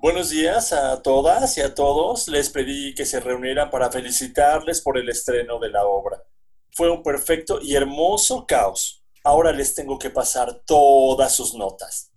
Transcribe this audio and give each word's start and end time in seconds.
Buenos 0.00 0.30
días 0.30 0.72
a 0.72 1.02
todas 1.02 1.58
y 1.58 1.60
a 1.60 1.74
todos. 1.74 2.28
Les 2.28 2.50
pedí 2.50 2.94
que 2.94 3.04
se 3.04 3.18
reunieran 3.18 3.68
para 3.68 3.90
felicitarles 3.90 4.80
por 4.80 4.96
el 4.96 5.08
estreno 5.08 5.58
de 5.58 5.70
la 5.70 5.84
obra. 5.86 6.22
Fue 6.70 6.88
un 6.88 7.02
perfecto 7.02 7.58
y 7.60 7.74
hermoso 7.74 8.46
caos. 8.46 9.04
Ahora 9.24 9.50
les 9.50 9.74
tengo 9.74 9.98
que 9.98 10.10
pasar 10.10 10.62
todas 10.64 11.34
sus 11.34 11.52
notas. 11.56 12.12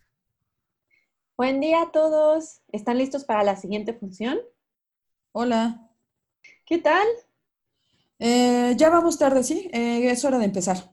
Buen 1.35 1.59
día 1.59 1.81
a 1.81 1.91
todos. 1.91 2.61
¿Están 2.71 2.99
listos 2.99 3.23
para 3.23 3.41
la 3.41 3.55
siguiente 3.55 3.95
función? 3.95 4.39
Hola. 5.31 5.89
¿Qué 6.67 6.77
tal? 6.77 7.07
Eh, 8.19 8.75
ya 8.77 8.91
vamos 8.91 9.17
tarde, 9.17 9.43
¿sí? 9.43 9.71
Eh, 9.73 10.07
es 10.11 10.23
hora 10.23 10.37
de 10.37 10.45
empezar. 10.45 10.90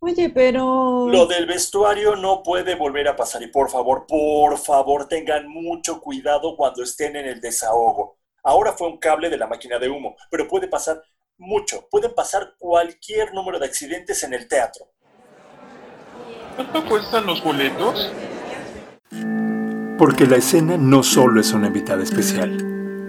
Oye, 0.00 0.30
pero... 0.30 1.08
Lo 1.08 1.26
del 1.26 1.46
vestuario 1.46 2.14
no 2.14 2.42
puede 2.42 2.76
volver 2.76 3.08
a 3.08 3.16
pasar 3.16 3.42
y 3.42 3.48
por 3.48 3.68
favor, 3.68 4.06
por 4.06 4.56
favor, 4.58 5.08
tengan 5.08 5.48
mucho 5.48 6.00
cuidado 6.00 6.56
cuando 6.56 6.82
estén 6.82 7.16
en 7.16 7.26
el 7.26 7.40
desahogo. 7.40 8.18
Ahora 8.44 8.72
fue 8.72 8.88
un 8.88 8.98
cable 8.98 9.28
de 9.28 9.36
la 9.36 9.48
máquina 9.48 9.78
de 9.78 9.88
humo, 9.88 10.16
pero 10.30 10.46
puede 10.46 10.68
pasar 10.68 11.02
mucho, 11.36 11.88
pueden 11.90 12.14
pasar 12.14 12.54
cualquier 12.58 13.34
número 13.34 13.58
de 13.58 13.66
accidentes 13.66 14.22
en 14.22 14.34
el 14.34 14.46
teatro. 14.46 14.86
¿Cuánto 16.54 16.88
cuestan 16.88 17.26
los 17.26 17.42
boletos? 17.42 18.12
Porque 19.98 20.26
la 20.26 20.36
escena 20.36 20.76
no 20.76 21.02
solo 21.02 21.40
es 21.40 21.52
una 21.52 21.66
invitada 21.66 22.04
especial, 22.04 23.08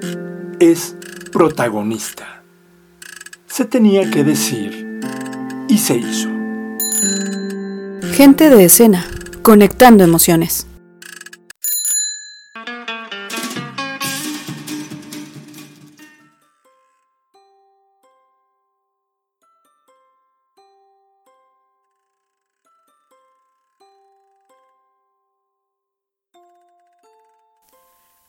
es 0.60 0.96
protagonista. 1.32 2.44
Se 3.46 3.66
tenía 3.66 4.10
que 4.10 4.24
decir 4.24 5.00
y 5.68 5.78
se 5.78 5.96
hizo. 5.96 6.39
Gente 8.20 8.50
de 8.50 8.66
escena, 8.66 9.10
conectando 9.44 10.04
emociones. 10.04 10.68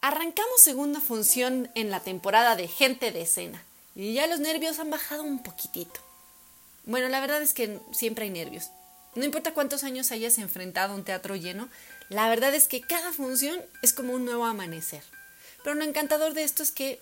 Arrancamos 0.00 0.62
segunda 0.62 1.00
función 1.00 1.69
en 1.75 1.91
la 1.91 1.98
temporada 1.98 2.54
de 2.54 2.69
Gente 2.69 3.10
de 3.10 3.22
Escena 3.22 3.60
y 3.97 4.14
ya 4.14 4.28
los 4.28 4.38
nervios 4.38 4.78
han 4.78 4.91
bajado 4.91 5.25
un 5.25 5.42
poquitito. 5.42 5.98
Bueno, 6.86 7.08
la 7.08 7.19
verdad 7.20 7.42
es 7.42 7.52
que 7.52 7.80
siempre 7.91 8.27
hay 8.27 8.30
nervios. 8.30 8.70
No 9.14 9.25
importa 9.25 9.55
cuántos 9.55 9.83
años 9.83 10.12
hayas 10.12 10.39
enfrentado 10.39 10.94
un 10.94 11.05
teatro 11.05 11.34
lleno, 11.34 11.69
la 12.08 12.28
verdad 12.28 12.55
es 12.55 12.69
que 12.69 12.80
cada 12.80 13.12
función 13.12 13.61
es 13.83 13.92
como 13.92 14.12
un 14.12 14.25
nuevo 14.25 14.44
amanecer. 14.44 15.03
Pero 15.64 15.75
lo 15.75 15.84
encantador 15.84 16.33
de 16.33 16.44
esto 16.44 16.62
es 16.62 16.70
que 16.70 17.00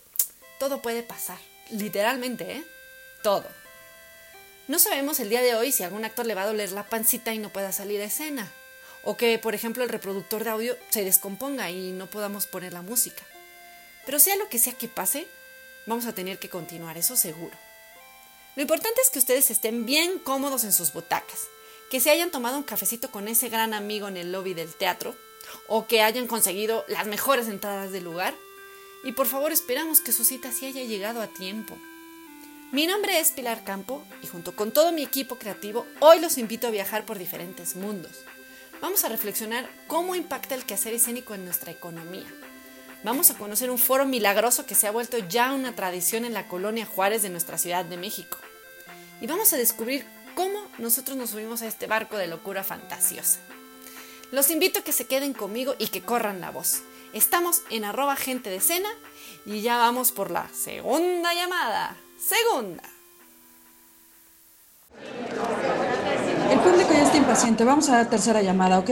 todo 0.58 0.80
puede 0.80 1.02
pasar. 1.02 1.38
Literalmente, 1.70 2.50
¿eh? 2.50 2.64
Todo. 3.22 3.44
No 4.68 4.78
sabemos 4.78 5.20
el 5.20 5.28
día 5.28 5.42
de 5.42 5.54
hoy 5.54 5.70
si 5.70 5.82
a 5.82 5.86
algún 5.86 6.04
actor 6.04 6.24
le 6.24 6.34
va 6.34 6.42
a 6.42 6.46
doler 6.46 6.72
la 6.72 6.88
pancita 6.88 7.34
y 7.34 7.38
no 7.38 7.50
pueda 7.50 7.72
salir 7.72 8.00
a 8.00 8.04
escena. 8.04 8.50
O 9.04 9.16
que, 9.16 9.38
por 9.38 9.54
ejemplo, 9.54 9.82
el 9.82 9.90
reproductor 9.90 10.44
de 10.44 10.50
audio 10.50 10.76
se 10.88 11.04
descomponga 11.04 11.70
y 11.70 11.92
no 11.92 12.06
podamos 12.08 12.46
poner 12.46 12.72
la 12.72 12.82
música. 12.82 13.22
Pero 14.06 14.18
sea 14.18 14.36
lo 14.36 14.48
que 14.48 14.58
sea 14.58 14.72
que 14.72 14.88
pase, 14.88 15.26
vamos 15.86 16.06
a 16.06 16.14
tener 16.14 16.38
que 16.38 16.48
continuar, 16.48 16.96
eso 16.96 17.16
seguro. 17.16 17.56
Lo 18.56 18.62
importante 18.62 19.00
es 19.02 19.10
que 19.10 19.18
ustedes 19.18 19.50
estén 19.50 19.84
bien 19.86 20.18
cómodos 20.18 20.64
en 20.64 20.72
sus 20.72 20.92
butacas 20.92 21.48
que 21.90 22.00
se 22.00 22.10
hayan 22.10 22.30
tomado 22.30 22.56
un 22.56 22.62
cafecito 22.62 23.10
con 23.10 23.28
ese 23.28 23.48
gran 23.48 23.74
amigo 23.74 24.08
en 24.08 24.16
el 24.16 24.32
lobby 24.32 24.54
del 24.54 24.74
teatro 24.74 25.16
o 25.66 25.86
que 25.86 26.02
hayan 26.02 26.26
conseguido 26.26 26.84
las 26.88 27.06
mejores 27.06 27.48
entradas 27.48 27.92
del 27.92 28.04
lugar. 28.04 28.34
Y 29.04 29.12
por 29.12 29.26
favor 29.26 29.52
esperamos 29.52 30.00
que 30.00 30.12
su 30.12 30.24
cita 30.24 30.52
sí 30.52 30.66
haya 30.66 30.82
llegado 30.82 31.22
a 31.22 31.28
tiempo. 31.28 31.78
Mi 32.72 32.86
nombre 32.86 33.18
es 33.18 33.30
Pilar 33.30 33.64
Campo 33.64 34.04
y 34.22 34.26
junto 34.26 34.54
con 34.54 34.72
todo 34.72 34.92
mi 34.92 35.02
equipo 35.02 35.38
creativo 35.38 35.86
hoy 36.00 36.20
los 36.20 36.36
invito 36.36 36.66
a 36.66 36.70
viajar 36.70 37.06
por 37.06 37.18
diferentes 37.18 37.76
mundos. 37.76 38.12
Vamos 38.82 39.04
a 39.04 39.08
reflexionar 39.08 39.68
cómo 39.86 40.14
impacta 40.14 40.54
el 40.54 40.64
quehacer 40.64 40.92
escénico 40.92 41.34
en 41.34 41.44
nuestra 41.44 41.72
economía. 41.72 42.26
Vamos 43.04 43.30
a 43.30 43.38
conocer 43.38 43.70
un 43.70 43.78
foro 43.78 44.04
milagroso 44.04 44.66
que 44.66 44.74
se 44.74 44.86
ha 44.86 44.90
vuelto 44.90 45.18
ya 45.18 45.52
una 45.52 45.74
tradición 45.74 46.24
en 46.24 46.34
la 46.34 46.46
colonia 46.46 46.84
Juárez 46.84 47.22
de 47.22 47.30
nuestra 47.30 47.56
Ciudad 47.56 47.84
de 47.84 47.96
México. 47.96 48.36
Y 49.20 49.26
vamos 49.26 49.52
a 49.52 49.56
descubrir 49.56 50.04
cómo 50.38 50.60
nosotros 50.78 51.16
nos 51.16 51.30
subimos 51.30 51.62
a 51.62 51.66
este 51.66 51.88
barco 51.88 52.16
de 52.16 52.28
locura 52.28 52.62
fantasiosa. 52.62 53.40
Los 54.30 54.52
invito 54.52 54.78
a 54.78 54.82
que 54.82 54.92
se 54.92 55.04
queden 55.04 55.32
conmigo 55.32 55.74
y 55.80 55.88
que 55.88 56.02
corran 56.02 56.40
la 56.40 56.52
voz. 56.52 56.82
Estamos 57.12 57.62
en 57.70 57.84
arroba 57.84 58.14
gente 58.14 58.48
de 58.48 58.56
escena 58.58 58.88
y 59.44 59.62
ya 59.62 59.78
vamos 59.78 60.12
por 60.12 60.30
la 60.30 60.48
segunda 60.54 61.34
llamada. 61.34 61.96
Segunda. 62.20 62.84
El 66.52 66.60
público 66.60 66.92
ya 66.92 67.02
está 67.02 67.16
impaciente. 67.16 67.64
Vamos 67.64 67.88
a 67.88 67.96
la 67.96 68.08
tercera 68.08 68.40
llamada, 68.40 68.78
¿ok? 68.78 68.90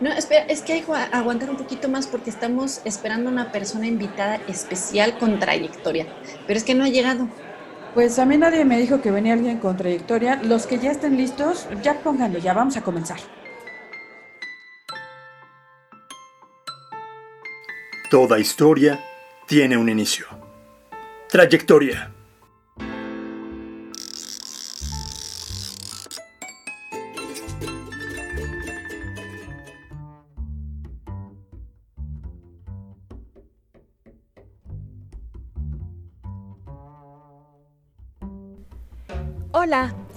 No, 0.00 0.14
espera, 0.14 0.46
es 0.46 0.62
que 0.62 0.72
hay 0.72 0.80
que 0.80 0.92
aguantar 0.92 1.50
un 1.50 1.58
poquito 1.58 1.90
más 1.90 2.06
porque 2.06 2.30
estamos 2.30 2.80
esperando 2.86 3.28
una 3.28 3.52
persona 3.52 3.86
invitada 3.86 4.36
especial 4.48 5.18
con 5.18 5.38
trayectoria. 5.38 6.06
Pero 6.46 6.56
es 6.56 6.64
que 6.64 6.74
no 6.74 6.84
ha 6.84 6.88
llegado. 6.88 7.28
Pues 7.94 8.18
a 8.18 8.24
mí 8.24 8.36
nadie 8.36 8.64
me 8.64 8.78
dijo 8.78 9.00
que 9.00 9.12
venía 9.12 9.34
alguien 9.34 9.58
con 9.58 9.76
trayectoria. 9.76 10.42
Los 10.42 10.66
que 10.66 10.78
ya 10.80 10.90
estén 10.90 11.16
listos, 11.16 11.68
ya 11.80 12.00
pónganlo, 12.00 12.40
ya 12.40 12.52
vamos 12.52 12.76
a 12.76 12.82
comenzar. 12.82 13.18
Toda 18.10 18.38
historia 18.40 19.00
tiene 19.46 19.76
un 19.76 19.88
inicio. 19.88 20.26
Trayectoria. 21.28 22.13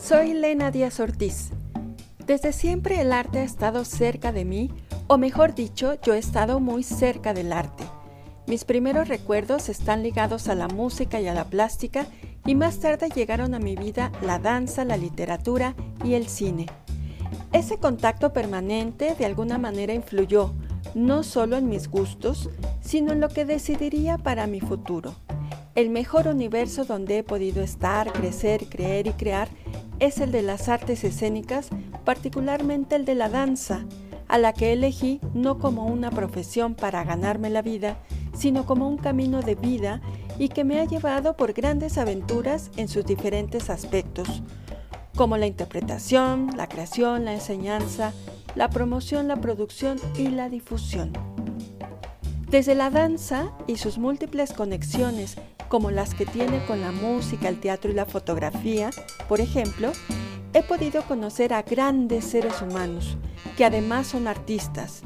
Soy 0.08 0.34
Lena 0.34 0.72
Díaz 0.72 1.02
Ortiz. 1.02 1.50
Desde 2.26 2.54
siempre 2.54 3.02
el 3.02 3.12
arte 3.12 3.40
ha 3.40 3.44
estado 3.44 3.84
cerca 3.84 4.32
de 4.32 4.46
mí, 4.46 4.72
o 5.08 5.18
mejor 5.18 5.54
dicho, 5.54 5.96
yo 6.02 6.14
he 6.14 6.18
estado 6.18 6.62
muy 6.62 6.84
cerca 6.84 7.34
del 7.34 7.52
arte. 7.52 7.84
Mis 8.48 8.64
primeros 8.64 9.10
recuerdos 9.10 9.68
están 9.68 10.04
ligados 10.04 10.48
a 10.48 10.56
la 10.56 10.70
música 10.70 11.20
y 11.20 11.28
a 11.28 11.34
la 11.34 11.50
plástica 11.50 12.08
y 12.46 12.56
más 12.56 12.80
tarde 12.80 13.10
llegaron 13.10 13.54
a 13.54 13.60
mi 13.60 13.76
vida 13.76 14.14
la 14.22 14.40
danza, 14.40 14.86
la 14.86 14.96
literatura 14.96 15.76
y 16.06 16.14
el 16.14 16.30
cine. 16.30 16.68
Ese 17.52 17.78
contacto 17.78 18.32
permanente 18.32 19.14
de 19.14 19.26
alguna 19.26 19.58
manera 19.58 19.94
influyó 19.94 20.54
no 20.96 21.22
solo 21.22 21.58
en 21.58 21.68
mis 21.68 21.90
gustos, 21.90 22.50
sino 22.80 23.12
en 23.12 23.20
lo 23.20 23.28
que 23.28 23.44
decidiría 23.44 24.18
para 24.18 24.48
mi 24.48 24.62
futuro. 24.62 25.16
El 25.76 25.90
mejor 25.90 26.28
universo 26.30 26.86
donde 26.86 27.18
he 27.18 27.24
podido 27.24 27.62
estar, 27.62 28.12
crecer, 28.14 28.68
creer 28.70 29.06
y 29.06 29.12
crear 29.12 29.50
es 30.00 30.20
el 30.20 30.32
de 30.32 30.42
las 30.42 30.70
artes 30.70 31.04
escénicas, 31.04 31.70
particularmente 32.06 32.96
el 32.96 33.06
de 33.06 33.16
la 33.16 33.30
danza, 33.30 33.86
a 34.28 34.38
la 34.38 34.54
que 34.54 34.74
elegí 34.74 35.20
no 35.34 35.58
como 35.58 35.86
una 35.86 36.12
profesión 36.12 36.76
para 36.76 37.04
ganarme 37.04 37.50
la 37.50 37.62
vida, 37.62 37.98
sino 38.38 38.66
como 38.66 38.88
un 38.88 38.98
camino 38.98 39.42
de 39.42 39.56
vida 39.56 40.02
y 40.38 40.50
que 40.50 40.64
me 40.64 40.80
ha 40.80 40.86
llevado 40.86 41.36
por 41.36 41.54
grandes 41.54 41.98
aventuras 41.98 42.70
en 42.78 42.88
sus 42.88 43.06
diferentes 43.06 43.70
aspectos, 43.70 44.44
como 45.16 45.38
la 45.38 45.48
interpretación, 45.48 46.52
la 46.56 46.68
creación, 46.68 47.26
la 47.26 47.34
enseñanza, 47.34 48.14
la 48.56 48.70
promoción, 48.70 49.28
la 49.28 49.38
producción 49.38 49.98
y 50.18 50.28
la 50.28 50.50
difusión. 50.50 51.14
Desde 52.50 52.76
la 52.76 52.90
danza 52.90 53.52
y 53.66 53.78
sus 53.78 53.98
múltiples 53.98 54.54
conexiones 54.54 55.38
como 55.68 55.92
las 55.92 56.14
que 56.14 56.26
tiene 56.26 56.64
con 56.66 56.82
la 56.82 56.92
música, 56.92 57.50
el 57.50 57.60
teatro 57.60 57.92
y 57.92 57.94
la 57.94 58.06
fotografía, 58.06 58.90
por 59.28 59.42
ejemplo, 59.42 59.92
he 60.54 60.64
podido 60.64 61.04
conocer 61.04 61.54
a 61.54 61.62
grandes 61.62 62.26
seres 62.26 62.62
humanos, 62.62 63.18
que 63.56 63.66
además 63.66 64.08
son 64.08 64.28
artistas. 64.28 65.04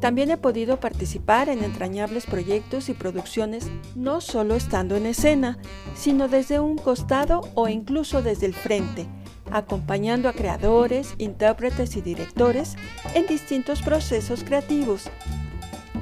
También 0.00 0.32
he 0.32 0.36
podido 0.36 0.80
participar 0.80 1.48
en 1.48 1.62
entrañables 1.62 2.26
proyectos 2.26 2.88
y 2.88 2.94
producciones, 2.94 3.70
no 3.94 4.20
solo 4.20 4.56
estando 4.56 4.96
en 4.96 5.06
escena, 5.06 5.58
sino 5.94 6.26
desde 6.26 6.58
un 6.58 6.76
costado 6.76 7.42
o 7.54 7.68
incluso 7.68 8.20
desde 8.20 8.46
el 8.46 8.54
frente, 8.54 9.06
acompañando 9.52 10.28
a 10.28 10.32
creadores, 10.32 11.14
intérpretes 11.18 11.94
y 11.96 12.00
directores 12.00 12.74
en 13.14 13.28
distintos 13.28 13.80
procesos 13.82 14.42
creativos, 14.42 15.08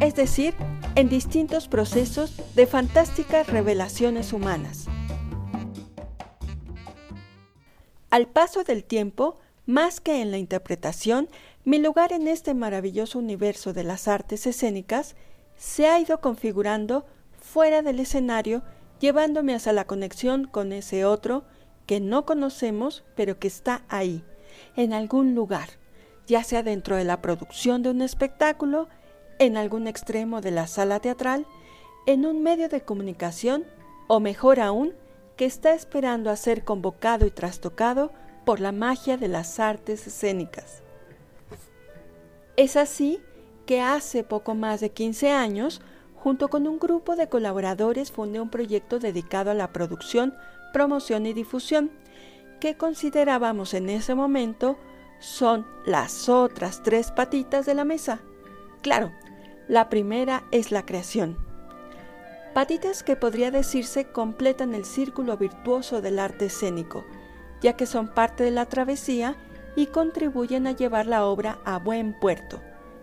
es 0.01 0.15
decir, 0.15 0.55
en 0.95 1.09
distintos 1.09 1.69
procesos 1.69 2.35
de 2.55 2.67
fantásticas 2.67 3.47
revelaciones 3.47 4.33
humanas. 4.33 4.87
Al 8.11 8.27
paso 8.27 8.65
del 8.65 8.85
tiempo, 8.85 9.39
más 9.67 10.01
que 10.01 10.21
en 10.21 10.33
la 10.33 10.39
interpretación, 10.39 11.29
mi 11.65 11.79
lugar 11.79 12.13
en 12.13 12.27
este 12.27 12.55
maravilloso 12.55 13.19
universo 13.19 13.73
de 13.73 13.85
las 13.85 14.09
artes 14.09 14.47
escénicas 14.47 15.15
se 15.57 15.87
ha 15.87 16.01
ido 16.01 16.21
configurando 16.21 17.07
fuera 17.41 17.83
del 17.83 18.01
escenario, 18.01 18.63
llevándome 18.99 19.55
hacia 19.55 19.73
la 19.73 19.87
conexión 19.87 20.47
con 20.47 20.73
ese 20.73 21.05
otro 21.05 21.45
que 21.87 22.01
no 22.01 22.27
conocemos, 22.27 23.05
pero 23.15 23.39
que 23.39 23.49
está 23.49 23.83
ahí, 23.89 24.25
en 24.77 24.93
algún 24.93 25.35
lugar, 25.35 25.69
ya 26.27 26.43
sea 26.43 26.63
dentro 26.63 26.97
de 26.97 27.05
la 27.05 27.21
producción 27.21 27.83
de 27.83 27.91
un 27.91 28.03
espectáculo, 28.03 28.89
en 29.41 29.57
algún 29.57 29.89
extremo 29.89 30.43
de 30.43 30.51
la 30.51 30.67
sala 30.67 31.01
teatral, 31.01 31.47
en 32.07 32.27
un 32.27 32.43
medio 32.43 32.69
de 32.69 32.83
comunicación 32.83 33.65
o 34.07 34.21
mejor 34.21 34.61
aún, 34.61 34.93
que 35.37 35.47
está 35.47 35.73
esperando 35.73 36.31
a 36.31 36.37
ser 36.37 36.63
convocado 36.63 37.27
y 37.27 37.31
trastocado 37.31 38.13
por 38.45 38.61
la 38.61 38.71
magia 38.71 39.17
de 39.17 39.29
las 39.29 39.59
artes 39.59 40.07
escénicas. 40.07 40.83
Es 42.57 42.77
así 42.77 43.19
que 43.65 43.81
hace 43.81 44.25
poco 44.25 44.55
más 44.55 44.81
de 44.81 44.91
15 44.91 45.31
años, 45.31 45.81
junto 46.15 46.49
con 46.49 46.67
un 46.67 46.79
grupo 46.79 47.17
de 47.17 47.31
colaboradores, 47.31 48.13
fundé 48.13 48.41
un 48.41 48.51
proyecto 48.51 48.99
dedicado 48.99 49.51
a 49.51 49.55
la 49.55 49.73
producción, 49.73 50.35
promoción 50.75 51.25
y 51.25 51.33
difusión, 51.33 51.91
que 52.61 52.77
considerábamos 52.77 53.73
en 53.73 53.89
ese 53.89 54.15
momento 54.15 54.77
son 55.19 55.67
las 55.87 56.29
otras 56.29 56.83
tres 56.83 57.11
patitas 57.11 57.65
de 57.65 57.75
la 57.75 57.85
mesa. 57.85 58.21
Claro, 58.83 59.13
la 59.71 59.89
primera 59.89 60.43
es 60.51 60.73
la 60.73 60.85
creación. 60.85 61.37
Patitas 62.55 63.05
que 63.05 63.15
podría 63.15 63.53
decirse 63.53 64.05
completan 64.05 64.75
el 64.75 64.85
círculo 64.85 65.37
virtuoso 65.37 66.03
del 66.03 66.19
arte 66.19 66.47
escénico, 66.47 67.05
ya 67.63 67.75
que 67.75 67.87
son 67.87 68.09
parte 68.09 68.43
de 68.43 68.51
la 68.51 68.67
travesía 68.67 69.37
y 69.77 69.87
contribuyen 69.87 70.67
a 70.67 70.73
llevar 70.73 71.07
la 71.07 71.25
obra 71.25 71.61
a 71.65 71.79
buen 71.79 72.19
puerto, 72.19 72.61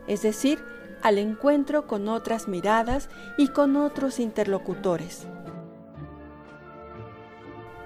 es 0.07 0.23
decir, 0.23 0.61
al 1.01 1.19
encuentro 1.19 1.87
con 1.87 2.09
otras 2.09 2.49
miradas 2.49 3.09
y 3.37 3.47
con 3.47 3.77
otros 3.77 4.19
interlocutores. 4.19 5.25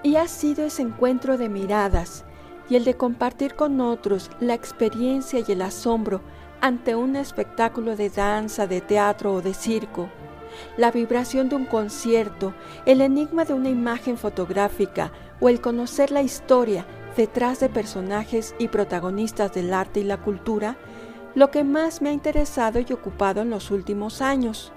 Y 0.02 0.16
ha 0.16 0.26
sido 0.26 0.64
ese 0.64 0.82
encuentro 0.82 1.38
de 1.38 1.48
miradas 1.48 2.24
y 2.68 2.74
el 2.74 2.82
de 2.84 2.96
compartir 2.96 3.54
con 3.54 3.80
otros 3.80 4.28
la 4.40 4.54
experiencia 4.54 5.38
y 5.46 5.52
el 5.52 5.62
asombro 5.62 6.20
ante 6.62 6.94
un 6.94 7.16
espectáculo 7.16 7.96
de 7.96 8.08
danza, 8.08 8.68
de 8.68 8.80
teatro 8.80 9.34
o 9.34 9.42
de 9.42 9.52
circo, 9.52 10.08
la 10.76 10.92
vibración 10.92 11.48
de 11.48 11.56
un 11.56 11.64
concierto, 11.64 12.54
el 12.86 13.00
enigma 13.00 13.44
de 13.44 13.52
una 13.52 13.68
imagen 13.68 14.16
fotográfica 14.16 15.10
o 15.40 15.48
el 15.48 15.60
conocer 15.60 16.12
la 16.12 16.22
historia 16.22 16.86
detrás 17.16 17.58
de 17.58 17.68
personajes 17.68 18.54
y 18.60 18.68
protagonistas 18.68 19.52
del 19.52 19.74
arte 19.74 20.00
y 20.00 20.04
la 20.04 20.18
cultura, 20.18 20.76
lo 21.34 21.50
que 21.50 21.64
más 21.64 22.00
me 22.00 22.10
ha 22.10 22.12
interesado 22.12 22.78
y 22.78 22.92
ocupado 22.92 23.42
en 23.42 23.50
los 23.50 23.72
últimos 23.72 24.22
años, 24.22 24.72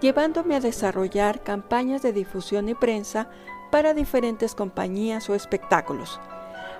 llevándome 0.00 0.54
a 0.54 0.60
desarrollar 0.60 1.42
campañas 1.42 2.02
de 2.02 2.12
difusión 2.12 2.68
y 2.68 2.74
prensa 2.74 3.28
para 3.72 3.92
diferentes 3.92 4.54
compañías 4.54 5.28
o 5.28 5.34
espectáculos 5.34 6.20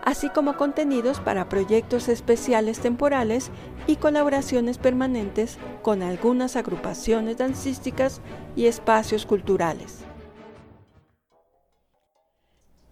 así 0.05 0.29
como 0.29 0.57
contenidos 0.57 1.19
para 1.21 1.49
proyectos 1.49 2.09
especiales 2.09 2.79
temporales 2.79 3.51
y 3.87 3.97
colaboraciones 3.97 4.79
permanentes 4.79 5.59
con 5.83 6.03
algunas 6.03 6.57
agrupaciones 6.57 7.39
dancísticas 7.39 8.21
y 8.55 8.67
espacios 8.67 9.25
culturales. 9.27 10.01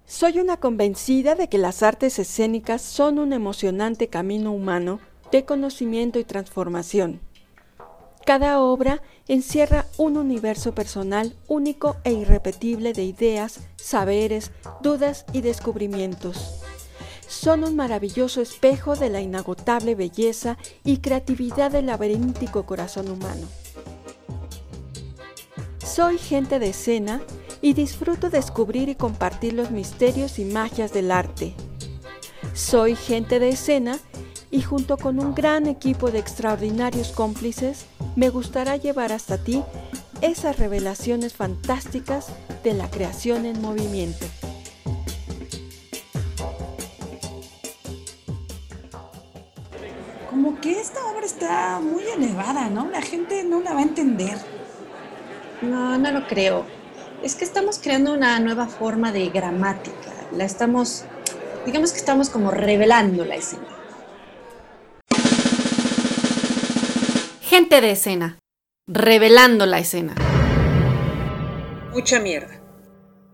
Soy 0.07 0.41
una 0.41 0.57
convencida 0.57 1.35
de 1.35 1.49
que 1.49 1.59
las 1.59 1.83
artes 1.83 2.19
escénicas 2.19 2.83
son 2.83 3.19
un 3.19 3.33
emocionante 3.33 4.09
camino 4.09 4.53
humano 4.53 4.99
de 5.31 5.45
conocimiento 5.45 6.19
y 6.19 6.25
transformación. 6.25 7.21
Cada 8.25 8.61
obra 8.61 9.03
encierra 9.27 9.87
un 9.99 10.17
universo 10.17 10.75
personal 10.75 11.35
único 11.49 11.97
e 12.05 12.13
irrepetible 12.13 12.93
de 12.93 13.05
ideas, 13.05 13.61
saberes, 13.77 14.53
dudas 14.81 15.25
y 15.33 15.41
descubrimientos 15.41 16.63
son 17.33 17.65
un 17.65 17.77
maravilloso 17.77 18.43
espejo 18.43 18.95
de 18.95 19.09
la 19.09 19.23
inagotable 19.23 19.95
belleza 19.95 20.59
y 20.85 20.99
creatividad 20.99 21.71
del 21.71 21.87
laberíntico 21.87 22.67
corazón 22.67 23.11
humano. 23.11 23.49
Soy 25.83 26.19
gente 26.19 26.59
de 26.59 26.69
escena 26.69 27.23
y 27.63 27.73
disfruto 27.73 28.29
descubrir 28.29 28.91
y 28.91 28.97
compartir 28.97 29.55
los 29.55 29.71
misterios 29.71 30.39
y 30.39 30.45
magias 30.45 30.93
del 30.93 31.11
arte. 31.11 31.55
Soy 32.53 32.97
gente 32.97 33.39
de 33.39 33.49
escena 33.49 33.99
y 34.51 34.61
junto 34.61 34.99
con 34.99 35.19
un 35.19 35.35
gran 35.35 35.67
equipo 35.67 36.11
de 36.11 36.19
extraordinarios 36.19 37.13
cómplices 37.13 37.87
me 38.15 38.29
gustará 38.29 38.77
llevar 38.77 39.11
hasta 39.11 39.39
ti 39.39 39.63
esas 40.21 40.59
revelaciones 40.59 41.33
fantásticas 41.33 42.27
de 42.63 42.75
la 42.75 42.91
creación 42.91 43.47
en 43.47 43.61
movimiento. 43.63 44.27
Que 50.63 50.81
esta 50.81 51.05
obra 51.07 51.27
está 51.27 51.81
muy 51.81 52.05
elevada, 52.05 52.71
¿no? 52.71 52.89
La 52.89 53.03
gente 53.03 53.43
no 53.43 53.61
la 53.61 53.75
va 53.75 53.81
a 53.81 53.83
entender. 53.83 54.39
No, 55.61 55.99
no 55.99 56.13
lo 56.13 56.27
creo. 56.29 56.65
Es 57.23 57.35
que 57.35 57.45
estamos 57.45 57.81
creando 57.81 58.15
una 58.15 58.39
nueva 58.39 58.69
forma 58.69 59.11
de 59.11 59.29
gramática. 59.29 60.13
La 60.31 60.45
estamos, 60.45 61.05
digamos 61.67 61.93
que 61.93 61.99
estamos 61.99 62.31
como 62.31 62.53
revelando 62.53 63.25
la 63.25 63.35
escena. 63.35 63.67
Gente 67.43 67.81
de 67.81 67.91
escena. 67.91 68.39
Revelando 68.89 69.67
la 69.67 69.81
escena. 69.81 70.15
Mucha 71.93 72.21
mierda. 72.21 72.62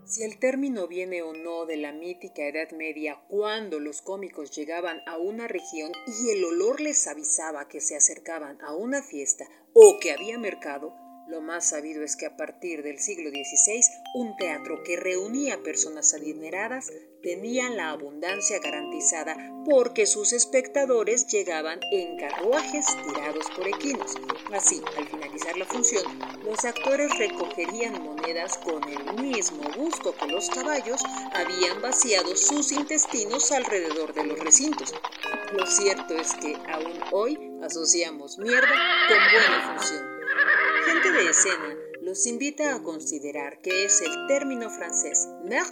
Si 0.08 0.22
el 0.22 0.38
término 0.38 0.88
viene 0.88 1.20
o 1.20 1.34
no 1.34 1.66
de 1.66 1.76
la 1.76 1.93
mítica 1.93 2.46
Edad 2.46 2.70
Media, 2.70 3.20
cuando 3.28 3.78
los 3.78 4.00
cómicos 4.00 4.50
llegaban 4.56 5.02
a 5.06 5.19
una 5.19 5.49
región 5.49 5.93
y 6.06 6.31
el 6.31 6.43
olor 6.44 6.81
les 6.81 7.06
avisaba 7.06 7.69
que 7.69 7.82
se 7.82 7.94
acercaban 7.94 8.58
a 8.62 8.75
una 8.75 9.02
fiesta 9.02 9.46
o 9.75 9.99
que 10.00 10.12
había 10.12 10.38
mercado, 10.38 10.94
lo 11.28 11.42
más 11.42 11.69
sabido 11.69 12.02
es 12.02 12.16
que 12.16 12.26
a 12.26 12.36
partir 12.36 12.82
del 12.82 12.98
siglo 12.98 13.30
XVI, 13.30 13.80
un 14.14 14.36
teatro 14.36 14.82
que 14.82 14.96
reunía 14.96 15.62
personas 15.62 16.14
adineradas 16.14 16.90
tenía 17.22 17.69
la 17.70 17.90
abundancia 17.90 18.58
garantizada 18.60 19.36
porque 19.66 20.06
sus 20.06 20.32
espectadores 20.32 21.26
llegaban 21.26 21.80
en 21.92 22.16
carruajes 22.16 22.86
tirados 23.06 23.46
por 23.54 23.69
equinos. 23.69 24.14
Así, 24.52 24.80
al 24.96 25.06
finalizar 25.06 25.56
la 25.58 25.66
función, 25.66 26.04
los 26.44 26.64
actores 26.64 27.16
recogerían 27.19 28.02
monedas 28.02 28.56
con 28.58 28.82
el 28.88 29.20
mismo 29.20 29.64
gusto 29.76 30.14
que 30.16 30.28
los 30.28 30.49
caballos 30.49 31.02
habían 31.35 31.82
vaciado 31.82 32.35
sus 32.37 32.73
intestinos 32.73 33.52
alrededor 33.52 34.14
de 34.14 34.25
los 34.25 34.38
recintos. 34.38 34.94
Lo 35.52 35.66
cierto 35.66 36.14
es 36.14 36.32
que 36.35 36.56
aún 36.68 37.00
hoy 37.12 37.38
asociamos 37.62 38.38
mierda 38.38 38.75
con 39.08 39.18
buena 39.32 39.76
función 39.76 40.17
gente 40.88 41.12
de 41.12 41.30
escena 41.30 41.76
los 42.00 42.26
invita 42.26 42.75
a 42.75 42.83
considerar 42.83 43.61
que 43.61 43.85
es 43.85 44.00
el 44.00 44.26
término 44.26 44.71
francés 44.71 45.28
mer 45.45 45.66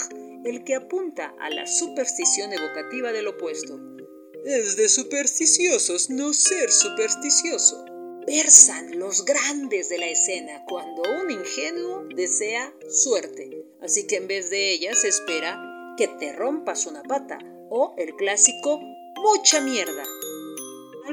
el 0.44 0.62
que 0.62 0.74
apunta 0.74 1.34
a 1.40 1.48
la 1.48 1.66
superstición 1.66 2.52
evocativa 2.52 3.12
del 3.12 3.28
opuesto. 3.28 3.80
Es 4.44 4.76
de 4.76 4.88
supersticiosos 4.88 6.10
no 6.10 6.34
ser 6.34 6.70
supersticioso. 6.70 7.84
Versan 8.26 8.98
los 8.98 9.24
grandes 9.24 9.88
de 9.88 9.98
la 9.98 10.08
escena 10.08 10.64
cuando 10.68 11.02
un 11.22 11.30
ingenuo 11.30 12.04
desea 12.14 12.74
suerte, 12.90 13.64
así 13.80 14.06
que 14.06 14.16
en 14.16 14.28
vez 14.28 14.50
de 14.50 14.72
ella 14.72 14.94
se 14.94 15.08
espera 15.08 15.58
que 15.96 16.08
te 16.08 16.32
rompas 16.32 16.86
una 16.86 17.02
pata 17.02 17.38
o 17.70 17.94
el 17.96 18.14
clásico 18.16 18.80
mucha 19.16 19.60
mierda. 19.60 20.04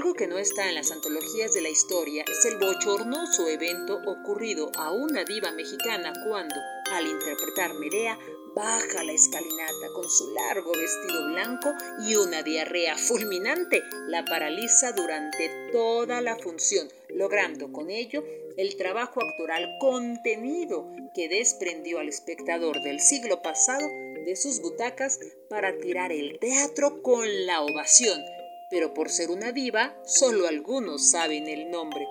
Algo 0.04 0.16
que 0.16 0.28
no 0.28 0.38
está 0.38 0.68
en 0.68 0.76
las 0.76 0.92
antologías 0.92 1.54
de 1.54 1.62
la 1.62 1.70
historia 1.70 2.26
es 2.30 2.44
el 2.44 2.58
bochornoso 2.58 3.48
evento 3.48 4.02
ocurrido 4.06 4.70
a 4.76 4.92
una 4.92 5.24
diva 5.24 5.54
mexicana 5.54 6.12
cuando, 6.28 6.56
al 6.92 7.08
interpretar 7.08 7.74
Medea, 7.76 8.20
baja 8.54 9.06
la 9.06 9.14
escalinata 9.14 9.88
con 9.96 10.04
su 10.10 10.30
largo 10.34 10.74
vestido 10.74 11.28
blanco 11.28 11.72
y 12.06 12.18
una 12.18 12.44
diarrea 12.44 12.98
fulminante. 12.98 13.82
La 14.10 14.26
paraliza 14.26 14.92
durante 14.92 15.50
toda 15.72 16.20
la 16.20 16.36
función, 16.36 16.90
logrando 17.08 17.72
con 17.72 17.90
ello 17.90 18.26
el 18.58 18.76
trabajo 18.76 19.22
actoral 19.24 19.78
contenido 19.80 20.86
que 21.16 21.30
desprendió 21.30 22.00
al 22.00 22.10
espectador 22.10 22.82
del 22.82 23.00
siglo 23.00 23.42
pasado 23.42 23.88
de 24.26 24.36
sus 24.36 24.60
butacas 24.60 25.22
para 25.50 25.78
tirar 25.78 26.12
el 26.12 26.40
teatro 26.40 27.02
con 27.02 27.46
la 27.46 27.62
ovación 27.62 28.22
pero 28.70 28.94
por 28.94 29.10
ser 29.10 29.30
una 29.30 29.52
diva, 29.52 29.96
solo 30.06 30.48
algunos 30.48 31.12
saben 31.12 31.48
el 31.48 31.70
nombre. 31.70 32.06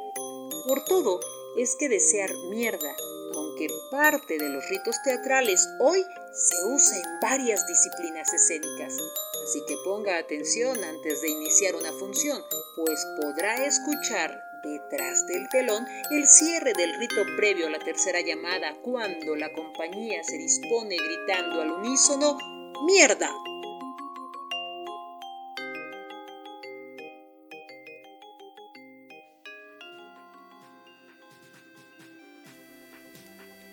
Por 0.67 0.85
todo, 0.85 1.21
es 1.59 1.77
que 1.79 1.89
desear 1.89 2.31
mierda, 2.51 2.95
aunque 3.35 3.69
parte 3.91 4.39
de 4.39 4.49
los 4.49 4.69
ritos 4.69 4.97
teatrales 5.05 5.69
hoy 5.81 6.03
se 6.33 6.65
usa 6.67 6.97
en 6.97 7.21
varias 7.21 7.67
disciplinas 7.67 8.33
escénicas. 8.33 8.97
Así 9.45 9.61
que 9.67 9.77
ponga 9.85 10.19
atención 10.19 10.83
antes 10.83 11.21
de 11.21 11.31
iniciar 11.31 11.75
una 11.75 11.93
función, 11.93 12.43
pues 12.77 13.05
podrá 13.21 13.67
escuchar 13.67 14.53
Detrás 14.63 15.27
del 15.27 15.49
telón, 15.49 15.85
el 16.13 16.25
cierre 16.25 16.73
del 16.73 16.95
rito 16.95 17.23
previo 17.37 17.67
a 17.67 17.71
la 17.71 17.81
tercera 17.81 18.21
llamada, 18.21 18.77
cuando 18.81 19.35
la 19.35 19.53
compañía 19.53 20.23
se 20.23 20.39
dispone 20.39 20.97
gritando 20.97 21.63
al 21.63 21.73
unísono, 21.73 22.39
¡Mierda! 22.87 23.29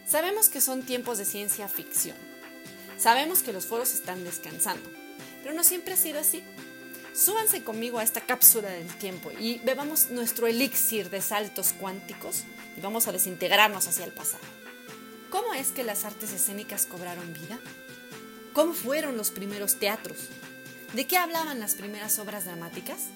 Sabemos 0.10 0.50
que 0.50 0.60
son 0.60 0.82
tiempos 0.82 1.20
de 1.20 1.26
ciencia 1.26 1.68
ficción. 1.68 2.18
Sabemos 2.98 3.44
que 3.44 3.54
los 3.54 3.68
foros 3.68 3.94
están 3.94 4.24
descansando, 4.24 4.90
pero 5.44 5.54
no 5.54 5.64
siempre 5.64 5.94
ha 5.94 5.98
sido 5.98 6.20
así. 6.20 6.44
Súbanse 7.14 7.64
conmigo 7.64 8.00
a 8.00 8.04
esta 8.04 8.22
cápsula 8.22 8.70
del 8.70 8.88
tiempo 8.98 9.30
y 9.40 9.60
bebamos 9.60 10.10
nuestro 10.10 10.48
elixir 10.48 11.12
de 11.12 11.22
saltos 11.22 11.74
cuánticos 11.80 12.46
y 12.76 12.82
vamos 12.82 13.08
a 13.08 13.12
desintegrarnos 13.12 13.88
hacia 13.88 14.04
el 14.04 14.12
pasado. 14.12 14.44
¿Cómo 15.30 15.54
es 15.54 15.68
que 15.68 15.84
las 15.84 16.06
artes 16.06 16.34
escénicas 16.34 16.88
cobraron 16.88 17.32
vida? 17.32 17.60
¿Cómo 18.54 18.74
fueron 18.74 19.16
los 19.16 19.30
primeros 19.30 19.78
teatros? 19.78 20.30
¿De 20.94 21.06
qué 21.06 21.18
hablaban 21.18 21.60
las 21.60 21.76
primeras 21.76 22.18
obras 22.18 22.46
dramáticas? 22.46 23.10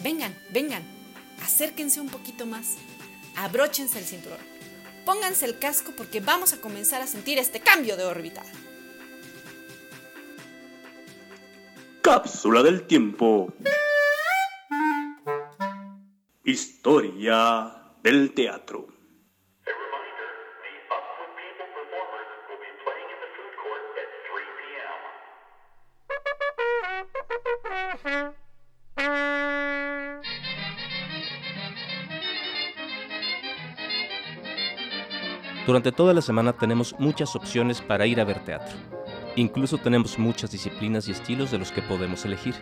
Vengan, 0.00 0.36
vengan, 0.50 0.82
acérquense 1.42 1.98
un 1.98 2.10
poquito 2.10 2.44
más, 2.44 2.74
abróchense 3.36 3.98
el 3.98 4.04
cinturón 4.04 4.49
Pónganse 5.12 5.44
el 5.44 5.58
casco 5.58 5.90
porque 5.96 6.20
vamos 6.20 6.52
a 6.52 6.60
comenzar 6.60 7.02
a 7.02 7.06
sentir 7.08 7.36
este 7.36 7.58
cambio 7.58 7.96
de 7.96 8.04
órbita. 8.04 8.44
Cápsula 12.00 12.62
del 12.62 12.86
tiempo. 12.86 13.52
Historia 16.44 17.74
del 18.04 18.32
teatro. 18.34 18.89
Durante 35.70 35.92
toda 35.92 36.12
la 36.12 36.20
semana 36.20 36.52
tenemos 36.52 36.96
muchas 36.98 37.36
opciones 37.36 37.80
para 37.80 38.04
ir 38.04 38.20
a 38.20 38.24
ver 38.24 38.44
teatro. 38.44 38.76
Incluso 39.36 39.78
tenemos 39.78 40.18
muchas 40.18 40.50
disciplinas 40.50 41.06
y 41.06 41.12
estilos 41.12 41.52
de 41.52 41.58
los 41.58 41.70
que 41.70 41.80
podemos 41.80 42.24
elegir. 42.24 42.56